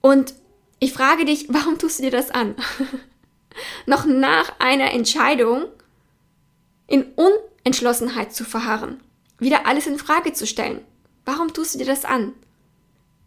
[0.00, 0.34] Und
[0.78, 2.54] ich frage dich, warum tust du dir das an?
[3.86, 5.64] Noch nach einer Entscheidung
[6.86, 9.00] in Unentschlossenheit zu verharren,
[9.38, 10.84] wieder alles in Frage zu stellen.
[11.24, 12.34] Warum tust du dir das an?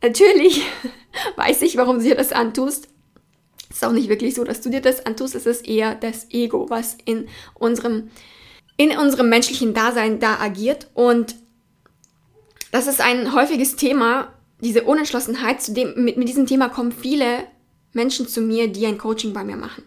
[0.02, 0.64] Natürlich
[1.36, 2.90] weiß ich, warum du dir das antust.
[3.70, 5.36] Es ist auch nicht wirklich so, dass du dir das antust.
[5.36, 8.10] Es ist eher das Ego, was in unserem,
[8.78, 10.88] in unserem menschlichen Dasein da agiert.
[10.94, 11.36] Und
[12.72, 15.62] das ist ein häufiges Thema, diese Unentschlossenheit.
[15.62, 17.46] Zu dem, mit, mit diesem Thema kommen viele
[17.94, 19.84] Menschen zu mir, die ein Coaching bei mir machen.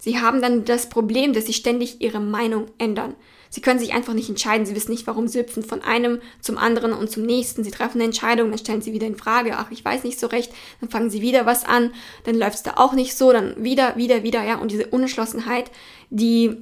[0.00, 3.14] Sie haben dann das Problem, dass sie ständig ihre Meinung ändern.
[3.52, 4.64] Sie können sich einfach nicht entscheiden.
[4.64, 7.62] Sie wissen nicht, warum sie hüpfen von einem zum anderen und zum nächsten.
[7.62, 10.28] Sie treffen eine Entscheidung, dann stellen sie wieder in Frage, ach, ich weiß nicht so
[10.28, 10.50] recht.
[10.80, 11.92] Dann fangen sie wieder was an,
[12.24, 14.56] dann läuft es da auch nicht so, dann wieder, wieder, wieder, ja.
[14.56, 15.70] Und diese Unentschlossenheit,
[16.08, 16.56] die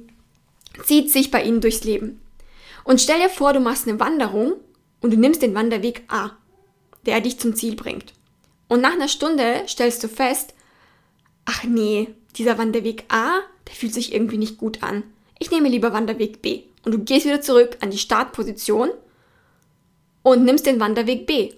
[0.83, 2.19] zieht sich bei ihnen durchs Leben.
[2.83, 4.55] Und stell dir vor, du machst eine Wanderung
[4.99, 6.31] und du nimmst den Wanderweg A,
[7.05, 8.11] der dich zum Ziel bringt.
[8.67, 10.55] Und nach einer Stunde stellst du fest,
[11.45, 15.03] ach nee, dieser Wanderweg A, der fühlt sich irgendwie nicht gut an.
[15.39, 16.63] Ich nehme lieber Wanderweg B.
[16.83, 18.89] Und du gehst wieder zurück an die Startposition
[20.23, 21.53] und nimmst den Wanderweg B.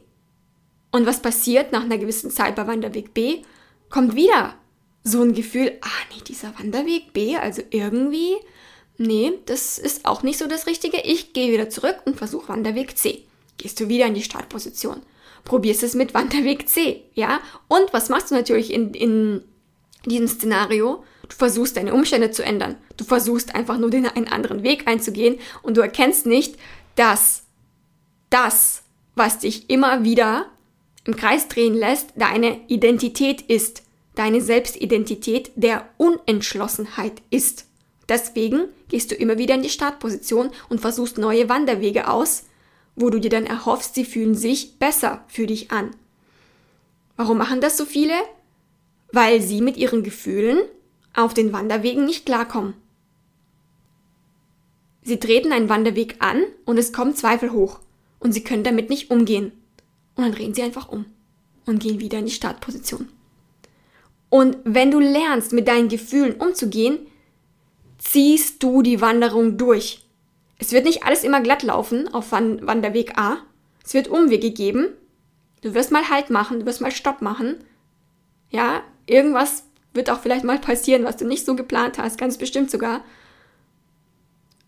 [0.92, 3.42] Und was passiert nach einer gewissen Zeit bei Wanderweg B?
[3.90, 4.56] Kommt wieder
[5.04, 8.36] so ein Gefühl, ah nee, dieser Wanderweg B, also irgendwie,
[8.98, 11.02] nee, das ist auch nicht so das Richtige.
[11.02, 13.26] Ich gehe wieder zurück und versuche Wanderweg C.
[13.58, 15.02] Gehst du wieder in die Startposition.
[15.46, 17.42] Probierst es mit Wanderweg C, ja?
[17.68, 19.44] Und was machst du natürlich in, in
[20.06, 22.76] diesem Szenario, du versuchst deine Umstände zu ändern.
[22.96, 26.56] Du versuchst einfach nur den, einen anderen Weg einzugehen und du erkennst nicht,
[26.96, 27.43] dass
[28.30, 28.84] das,
[29.15, 30.46] was dich immer wieder
[31.06, 33.84] im Kreis drehen lässt, deine Identität ist.
[34.15, 37.65] Deine Selbstidentität der Unentschlossenheit ist.
[38.08, 42.43] Deswegen gehst du immer wieder in die Startposition und versuchst neue Wanderwege aus,
[42.96, 45.96] wo du dir dann erhoffst, sie fühlen sich besser für dich an.
[47.17, 48.13] Warum machen das so viele?
[49.13, 50.58] weil sie mit ihren Gefühlen
[51.15, 52.73] auf den Wanderwegen nicht klarkommen.
[55.04, 57.80] Sie treten einen Wanderweg an und es kommen Zweifel hoch
[58.19, 59.52] und sie können damit nicht umgehen.
[60.15, 61.06] Und dann drehen sie einfach um
[61.65, 63.10] und gehen wieder in die Startposition.
[64.30, 66.99] Und wenn du lernst, mit deinen Gefühlen umzugehen,
[67.97, 70.06] ziehst du die Wanderung durch.
[70.58, 73.38] Es wird nicht alles immer glatt laufen auf Wanderweg A.
[73.84, 74.88] Es wird Umwege geben.
[75.62, 77.58] Du wirst mal Halt machen, du wirst mal Stopp machen.
[78.50, 82.71] Ja, Irgendwas wird auch vielleicht mal passieren, was du nicht so geplant hast, ganz bestimmt
[82.71, 83.04] sogar.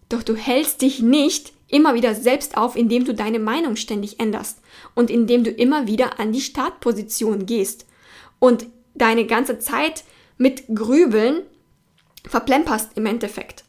[0.09, 4.59] Doch du hältst dich nicht immer wieder selbst auf, indem du deine Meinung ständig änderst
[4.93, 7.87] und indem du immer wieder an die Startposition gehst
[8.39, 10.03] und deine ganze Zeit
[10.37, 11.41] mit Grübeln
[12.27, 13.63] verplemperst im Endeffekt.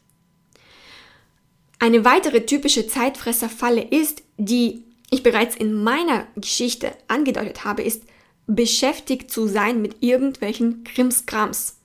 [1.79, 8.03] Eine weitere typische Zeitfresserfalle ist, die ich bereits in meiner Geschichte angedeutet habe, ist
[8.47, 11.77] beschäftigt zu sein mit irgendwelchen Krimskrams.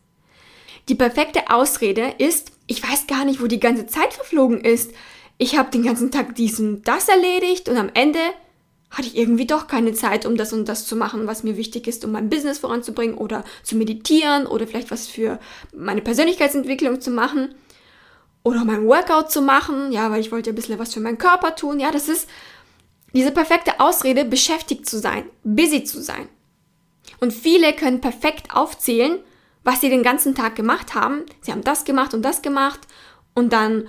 [0.88, 4.92] Die perfekte Ausrede ist, ich weiß gar nicht, wo die ganze Zeit verflogen ist.
[5.38, 8.20] Ich habe den ganzen Tag dies und das erledigt und am Ende
[8.90, 11.86] hatte ich irgendwie doch keine Zeit, um das und das zu machen, was mir wichtig
[11.86, 15.38] ist, um mein Business voranzubringen oder zu meditieren oder vielleicht was für
[15.74, 17.54] meine Persönlichkeitsentwicklung zu machen
[18.42, 21.56] oder mein Workout zu machen, ja, weil ich wollte ein bisschen was für meinen Körper
[21.56, 21.80] tun.
[21.80, 22.28] Ja, das ist
[23.14, 26.28] diese perfekte Ausrede, beschäftigt zu sein, busy zu sein.
[27.20, 29.18] Und viele können perfekt aufzählen,
[29.64, 31.22] was sie den ganzen Tag gemacht haben.
[31.40, 32.80] Sie haben das gemacht und das gemacht
[33.34, 33.88] und dann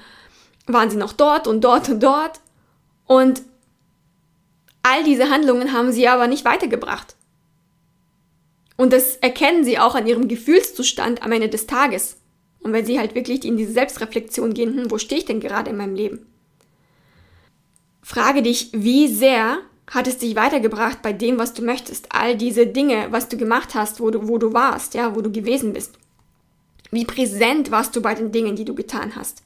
[0.68, 2.40] waren sie noch dort und dort und dort.
[3.06, 3.42] Und
[4.82, 7.16] all diese Handlungen haben sie aber nicht weitergebracht.
[8.78, 12.18] Und das erkennen sie auch an ihrem Gefühlszustand am Ende des Tages.
[12.60, 15.70] Und wenn sie halt wirklich in diese Selbstreflexion gehen, hm, wo stehe ich denn gerade
[15.70, 16.26] in meinem Leben?
[18.02, 22.14] Frage dich, wie sehr hat es dich weitergebracht bei dem, was du möchtest?
[22.14, 25.32] All diese Dinge, was du gemacht hast, wo du, wo du warst, ja, wo du
[25.32, 25.94] gewesen bist.
[26.92, 29.44] Wie präsent warst du bei den Dingen, die du getan hast?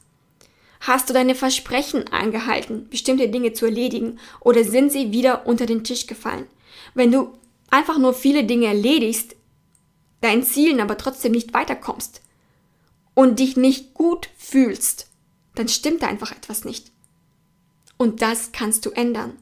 [0.80, 5.82] Hast du deine Versprechen eingehalten, bestimmte Dinge zu erledigen, oder sind sie wieder unter den
[5.82, 6.46] Tisch gefallen?
[6.94, 7.32] Wenn du
[7.70, 9.34] einfach nur viele Dinge erledigst,
[10.20, 12.22] deinen Zielen aber trotzdem nicht weiterkommst
[13.14, 15.08] und dich nicht gut fühlst,
[15.54, 16.92] dann stimmt da einfach etwas nicht.
[17.96, 19.36] Und das kannst du ändern.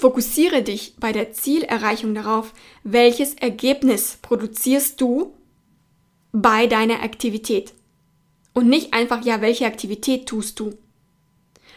[0.00, 5.34] Fokussiere dich bei der Zielerreichung darauf, welches Ergebnis produzierst du
[6.32, 7.74] bei deiner Aktivität.
[8.54, 10.72] Und nicht einfach, ja, welche Aktivität tust du.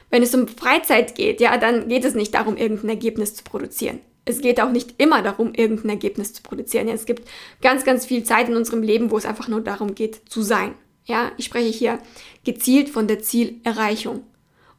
[0.09, 3.99] Wenn es um Freizeit geht, ja, dann geht es nicht darum, irgendein Ergebnis zu produzieren.
[4.23, 6.87] Es geht auch nicht immer darum, irgendein Ergebnis zu produzieren.
[6.87, 7.27] Ja, es gibt
[7.61, 10.75] ganz, ganz viel Zeit in unserem Leben, wo es einfach nur darum geht, zu sein.
[11.03, 11.99] Ja, ich spreche hier
[12.45, 14.23] gezielt von der Zielerreichung.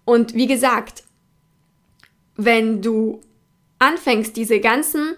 [0.06, 1.04] Und wie gesagt,
[2.36, 3.20] wenn du
[3.84, 5.16] anfängst, diese ganzen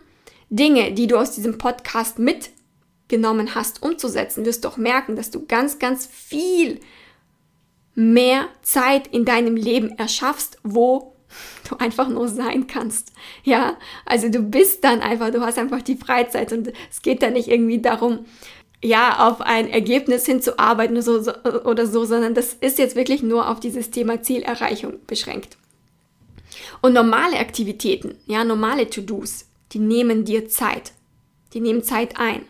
[0.51, 5.47] Dinge, die du aus diesem Podcast mitgenommen hast, umzusetzen, wirst du auch merken, dass du
[5.47, 6.81] ganz, ganz viel
[7.95, 11.17] mehr Zeit in deinem Leben erschaffst, wo
[11.69, 13.13] du einfach nur sein kannst.
[13.43, 17.33] Ja, also du bist dann einfach, du hast einfach die Freizeit und es geht dann
[17.33, 18.27] nicht irgendwie darum,
[18.83, 21.33] ja, auf ein Ergebnis hinzuarbeiten oder so,
[21.65, 25.57] oder so, sondern das ist jetzt wirklich nur auf dieses Thema Zielerreichung beschränkt.
[26.83, 30.93] Und normale Aktivitäten, ja, normale To-Dos, die nehmen dir Zeit.
[31.53, 32.45] Die nehmen Zeit ein.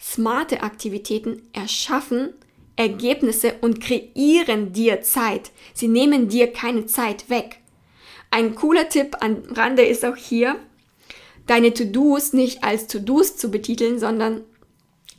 [0.00, 2.34] Smarte Aktivitäten erschaffen
[2.80, 5.50] Ergebnisse und kreieren dir Zeit.
[5.74, 7.58] Sie nehmen dir keine Zeit weg.
[8.30, 10.56] Ein cooler Tipp am Rande ist auch hier,
[11.46, 14.44] deine To-Dos nicht als To-Dos zu betiteln, sondern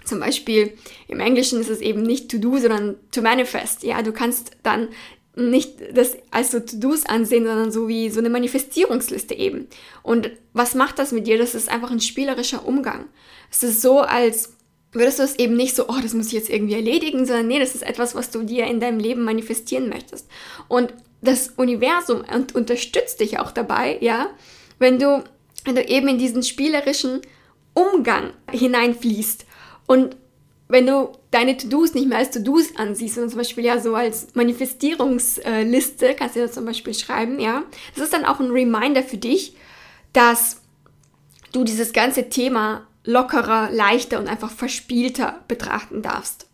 [0.05, 0.73] zum Beispiel
[1.07, 3.83] im Englischen ist es eben nicht To-Do, sondern To Manifest.
[3.83, 4.87] Ja, du kannst dann
[5.35, 9.67] nicht das als so To-Dos ansehen, sondern so wie so eine Manifestierungsliste eben.
[10.03, 11.37] Und was macht das mit dir?
[11.37, 13.05] Das ist einfach ein spielerischer Umgang.
[13.49, 14.53] Es ist so, als
[14.91, 17.59] würdest du es eben nicht so, oh, das muss ich jetzt irgendwie erledigen, sondern nee,
[17.59, 20.27] das ist etwas, was du dir in deinem Leben manifestieren möchtest.
[20.67, 22.23] Und das Universum
[22.53, 24.29] unterstützt dich auch dabei, ja,
[24.79, 25.23] wenn du,
[25.63, 27.21] wenn du eben in diesen spielerischen
[27.73, 29.45] Umgang hineinfließt
[29.87, 30.17] und
[30.67, 34.35] wenn du deine To-Dos nicht mehr als To-Dos ansiehst, sondern zum Beispiel ja so als
[34.35, 37.63] Manifestierungsliste, kannst du das zum Beispiel schreiben, ja.
[37.95, 39.55] Das ist dann auch ein Reminder für dich,
[40.13, 40.61] dass
[41.53, 46.47] du dieses ganze Thema lockerer, leichter und einfach verspielter betrachten darfst.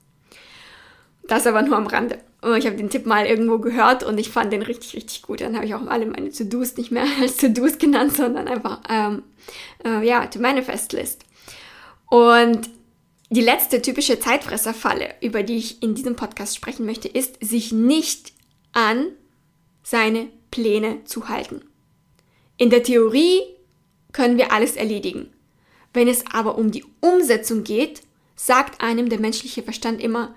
[1.28, 2.20] Das aber nur am Rande.
[2.58, 5.42] Ich habe den Tipp mal irgendwo gehört und ich fand den richtig, richtig gut.
[5.42, 9.24] Dann habe ich auch alle meine To-Dos nicht mehr als To-Dos genannt, sondern einfach, ähm,
[9.84, 11.26] äh, ja, To Manifest List.
[12.10, 12.70] Und
[13.30, 18.34] die letzte typische Zeitfresserfalle, über die ich in diesem Podcast sprechen möchte, ist, sich nicht
[18.72, 19.10] an
[19.84, 21.62] seine Pläne zu halten.
[22.58, 23.42] In der Theorie
[24.14, 25.30] können wir alles erledigen.
[25.94, 28.02] Wenn es aber um die Umsetzung geht,
[28.36, 30.34] sagt einem der menschliche Verstand immer,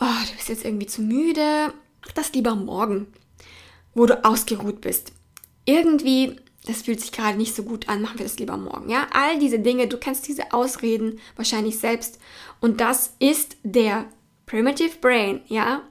[0.00, 3.06] oh, du bist jetzt irgendwie zu müde, mach das lieber morgen,
[3.94, 5.12] wo du ausgeruht bist.
[5.64, 8.88] Irgendwie das fühlt sich gerade nicht so gut an, machen wir das lieber morgen.
[8.88, 12.20] Ja, all diese Dinge, du kennst diese Ausreden wahrscheinlich selbst.
[12.60, 14.06] Und das ist der
[14.46, 15.82] Primitive Brain, ja,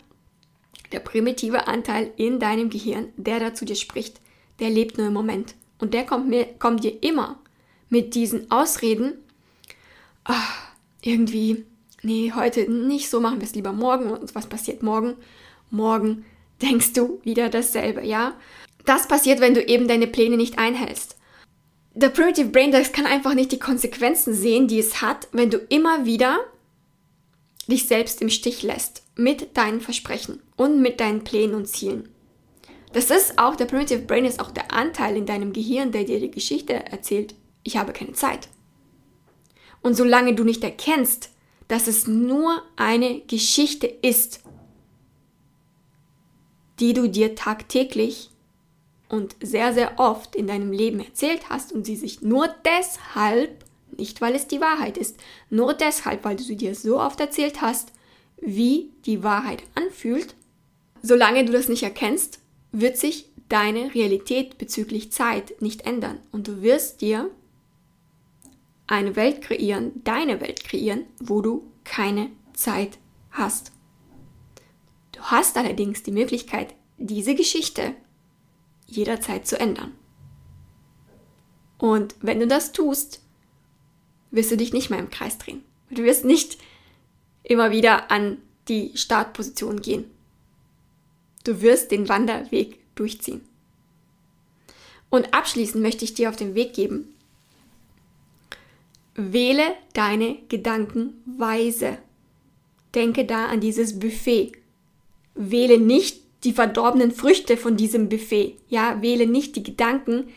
[0.91, 4.21] der primitive Anteil in deinem Gehirn, der da zu dir spricht.
[4.59, 5.55] Der lebt nur im Moment.
[5.79, 7.39] Und der kommt, mir, kommt dir immer
[7.89, 9.13] mit diesen Ausreden,
[10.23, 11.65] ach, irgendwie,
[12.03, 14.11] nee, heute nicht so, machen wir es lieber morgen.
[14.11, 15.15] Und was passiert morgen?
[15.69, 16.25] Morgen
[16.61, 18.35] denkst du wieder dasselbe, ja?
[18.85, 21.17] Das passiert, wenn du eben deine Pläne nicht einhältst.
[21.93, 25.57] Der Primitive Brain, das kann einfach nicht die Konsequenzen sehen, die es hat, wenn du
[25.57, 26.39] immer wieder
[27.67, 32.09] dich selbst im Stich lässt mit deinen Versprechen und mit deinen Plänen und Zielen.
[32.93, 36.19] Das ist auch, der Primitive Brain ist auch der Anteil in deinem Gehirn, der dir
[36.19, 38.49] die Geschichte erzählt, ich habe keine Zeit.
[39.81, 41.29] Und solange du nicht erkennst,
[41.67, 44.41] dass es nur eine Geschichte ist,
[46.79, 48.30] die du dir tagtäglich
[49.11, 53.65] und sehr, sehr oft in deinem Leben erzählt hast und sie sich nur deshalb,
[53.97, 55.17] nicht weil es die Wahrheit ist,
[55.49, 57.91] nur deshalb, weil du sie dir so oft erzählt hast,
[58.39, 60.33] wie die Wahrheit anfühlt,
[61.01, 62.39] solange du das nicht erkennst,
[62.71, 67.29] wird sich deine Realität bezüglich Zeit nicht ändern und du wirst dir
[68.87, 72.97] eine Welt kreieren, deine Welt kreieren, wo du keine Zeit
[73.31, 73.73] hast.
[75.11, 77.93] Du hast allerdings die Möglichkeit, diese Geschichte
[78.91, 79.93] jederzeit zu ändern.
[81.77, 83.21] Und wenn du das tust,
[84.29, 85.63] wirst du dich nicht mehr im Kreis drehen.
[85.89, 86.57] Du wirst nicht
[87.43, 88.37] immer wieder an
[88.67, 90.05] die Startposition gehen.
[91.43, 93.41] Du wirst den Wanderweg durchziehen.
[95.09, 97.13] Und abschließend möchte ich dir auf den Weg geben,
[99.15, 101.97] wähle deine Gedanken weise.
[102.95, 104.53] Denke da an dieses Buffet.
[105.33, 108.55] Wähle nicht die verdorbenen Früchte von diesem Buffet.
[108.67, 110.29] Ja, wähle nicht die Gedanken,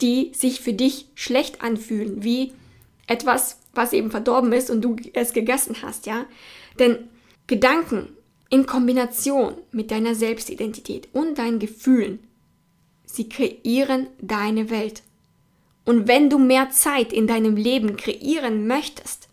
[0.00, 2.52] die sich für dich schlecht anfühlen, wie
[3.06, 6.26] etwas, was eben verdorben ist und du es gegessen hast, ja?
[6.78, 7.08] Denn
[7.46, 8.08] Gedanken
[8.50, 12.18] in Kombination mit deiner Selbstidentität und deinen Gefühlen,
[13.04, 15.02] sie kreieren deine Welt.
[15.84, 19.28] Und wenn du mehr Zeit in deinem Leben kreieren möchtest,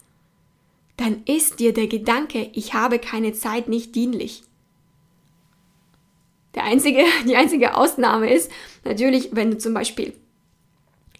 [0.97, 4.43] dann ist dir der Gedanke, ich habe keine Zeit nicht dienlich.
[6.55, 8.51] Der einzige, die einzige Ausnahme ist
[8.83, 10.13] natürlich, wenn du zum Beispiel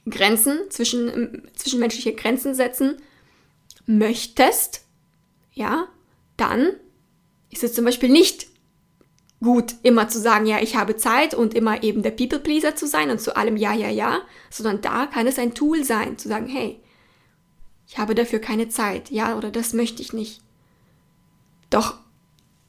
[0.09, 2.97] Grenzen zwischen, zwischenmenschliche Grenzen setzen
[3.85, 4.85] möchtest,
[5.53, 5.87] ja,
[6.37, 6.73] dann
[7.49, 8.47] ist es zum Beispiel nicht
[9.41, 13.09] gut, immer zu sagen, ja, ich habe Zeit und immer eben der People-Pleaser zu sein
[13.09, 16.47] und zu allem ja, ja, ja, sondern da kann es ein Tool sein, zu sagen,
[16.47, 16.79] hey,
[17.87, 20.41] ich habe dafür keine Zeit, ja, oder das möchte ich nicht.
[21.69, 21.95] Doch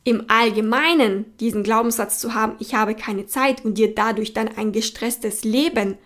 [0.07, 4.71] im Allgemeinen diesen Glaubenssatz zu haben, ich habe keine Zeit und dir dadurch dann ein
[4.71, 5.99] gestresstes Leben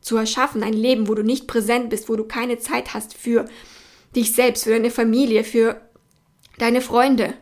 [0.00, 3.46] zu erschaffen, ein Leben, wo du nicht präsent bist, wo du keine Zeit hast für
[4.14, 5.80] dich selbst, für deine Familie, für
[6.58, 7.34] deine Freunde,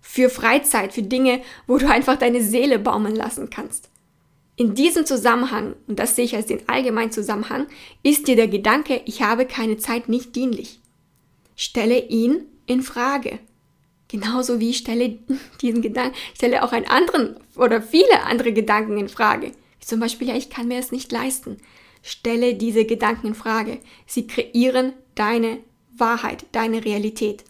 [0.00, 3.90] für Freizeit, für Dinge, wo du einfach deine Seele baumeln lassen kannst.
[4.56, 7.66] In diesem Zusammenhang, und das sehe ich als den allgemeinen Zusammenhang,
[8.02, 10.80] ist dir der Gedanke, ich habe keine Zeit nicht dienlich.
[11.54, 13.40] Stelle ihn in Frage.
[14.14, 15.18] Genauso wie ich stelle
[15.60, 19.50] diesen Gedanken, stelle auch einen anderen oder viele andere Gedanken in Frage.
[19.80, 21.56] Zum Beispiel, ja, ich kann mir es nicht leisten.
[22.00, 23.80] Stelle diese Gedanken in Frage.
[24.06, 25.58] Sie kreieren deine
[25.96, 27.42] Wahrheit, deine Realität.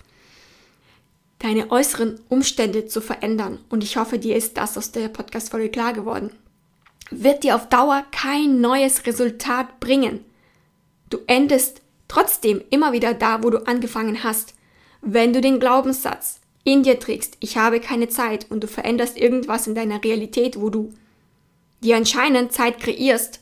[1.39, 3.59] Deine äußeren Umstände zu verändern.
[3.69, 6.31] Und ich hoffe, dir ist das aus der Podcast-Folge klar geworden.
[7.11, 10.25] Wird dir auf Dauer kein neues Resultat bringen.
[11.11, 14.55] Du endest trotzdem immer wieder da, wo du angefangen hast.
[15.03, 19.67] Wenn du den Glaubenssatz, in dir trägst, ich habe keine Zeit und du veränderst irgendwas
[19.67, 20.93] in deiner Realität, wo du
[21.83, 23.41] dir anscheinend Zeit kreierst,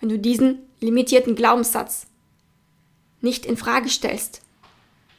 [0.00, 2.06] wenn du diesen limitierten Glaubenssatz
[3.20, 4.42] nicht in Frage stellst,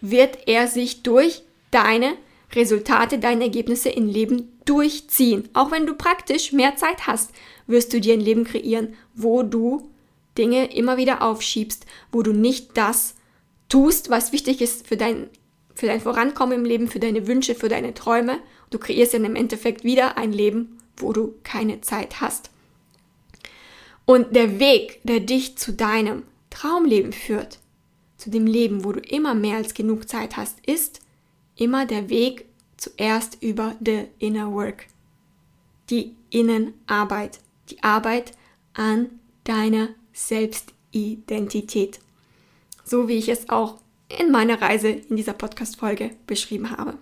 [0.02, 1.42] wird er sich durch
[1.72, 2.14] deine
[2.54, 5.50] Resultate, deine Ergebnisse im Leben durchziehen.
[5.54, 7.32] Auch wenn du praktisch mehr Zeit hast,
[7.68, 9.90] wirst du dir ein Leben kreieren, wo du
[10.38, 13.16] Dinge immer wieder aufschiebst, wo du nicht das
[13.68, 15.30] tust, was wichtig ist für dein
[15.80, 18.40] für dein Vorankommen im Leben, für deine Wünsche, für deine Träume.
[18.70, 22.52] Du kreierst dann im Endeffekt wieder ein Leben, wo du keine Zeit hast.
[24.06, 27.60] Und der Weg, der dich zu deinem Traumleben führt,
[28.18, 31.00] zu dem Leben, wo du immer mehr als genug Zeit hast, ist
[31.56, 34.88] immer der Weg zuerst über the inner work.
[35.90, 38.34] Die Innenarbeit, die Arbeit
[38.74, 39.10] an
[39.46, 42.00] deiner Selbstidentität.
[42.84, 43.78] So wie ich es auch
[44.18, 46.98] in meiner Reise in dieser Podcast-Folge beschrieben habe.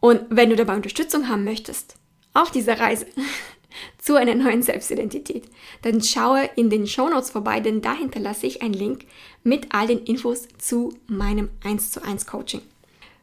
[0.00, 1.94] Und wenn du dabei Unterstützung haben möchtest,
[2.34, 3.06] auf dieser Reise
[3.98, 5.44] zu einer neuen Selbstidentität,
[5.82, 9.04] dann schaue in den Show Notes vorbei, denn da hinterlasse ich einen Link
[9.44, 12.62] mit all den Infos zu meinem 1 zu 1 Coaching.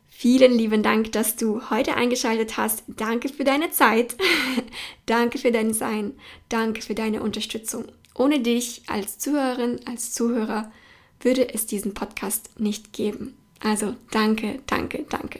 [0.08, 2.84] Vielen lieben Dank, dass du heute eingeschaltet hast.
[2.88, 4.16] Danke für deine Zeit.
[5.06, 6.14] Danke für dein Sein.
[6.50, 7.86] Danke für deine Unterstützung.
[8.16, 10.72] Ohne dich als Zuhörerin, als Zuhörer
[11.22, 13.38] würde es diesen Podcast nicht geben.
[13.64, 15.40] Also danke, danke, danke.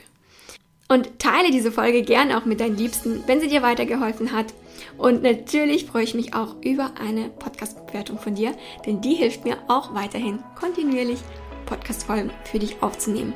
[0.88, 4.52] Und teile diese Folge gern auch mit deinen Liebsten, wenn sie dir weitergeholfen hat.
[4.98, 8.54] Und natürlich freue ich mich auch über eine Podcast-Bewertung von dir,
[8.86, 11.20] denn die hilft mir auch weiterhin kontinuierlich
[11.66, 13.32] Podcast-Folgen für dich aufzunehmen.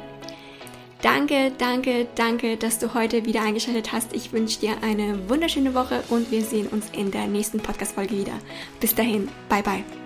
[1.01, 4.15] Danke, danke, danke, dass du heute wieder eingeschaltet hast.
[4.15, 8.39] Ich wünsche dir eine wunderschöne Woche und wir sehen uns in der nächsten Podcast-Folge wieder.
[8.81, 10.04] Bis dahin, bye bye.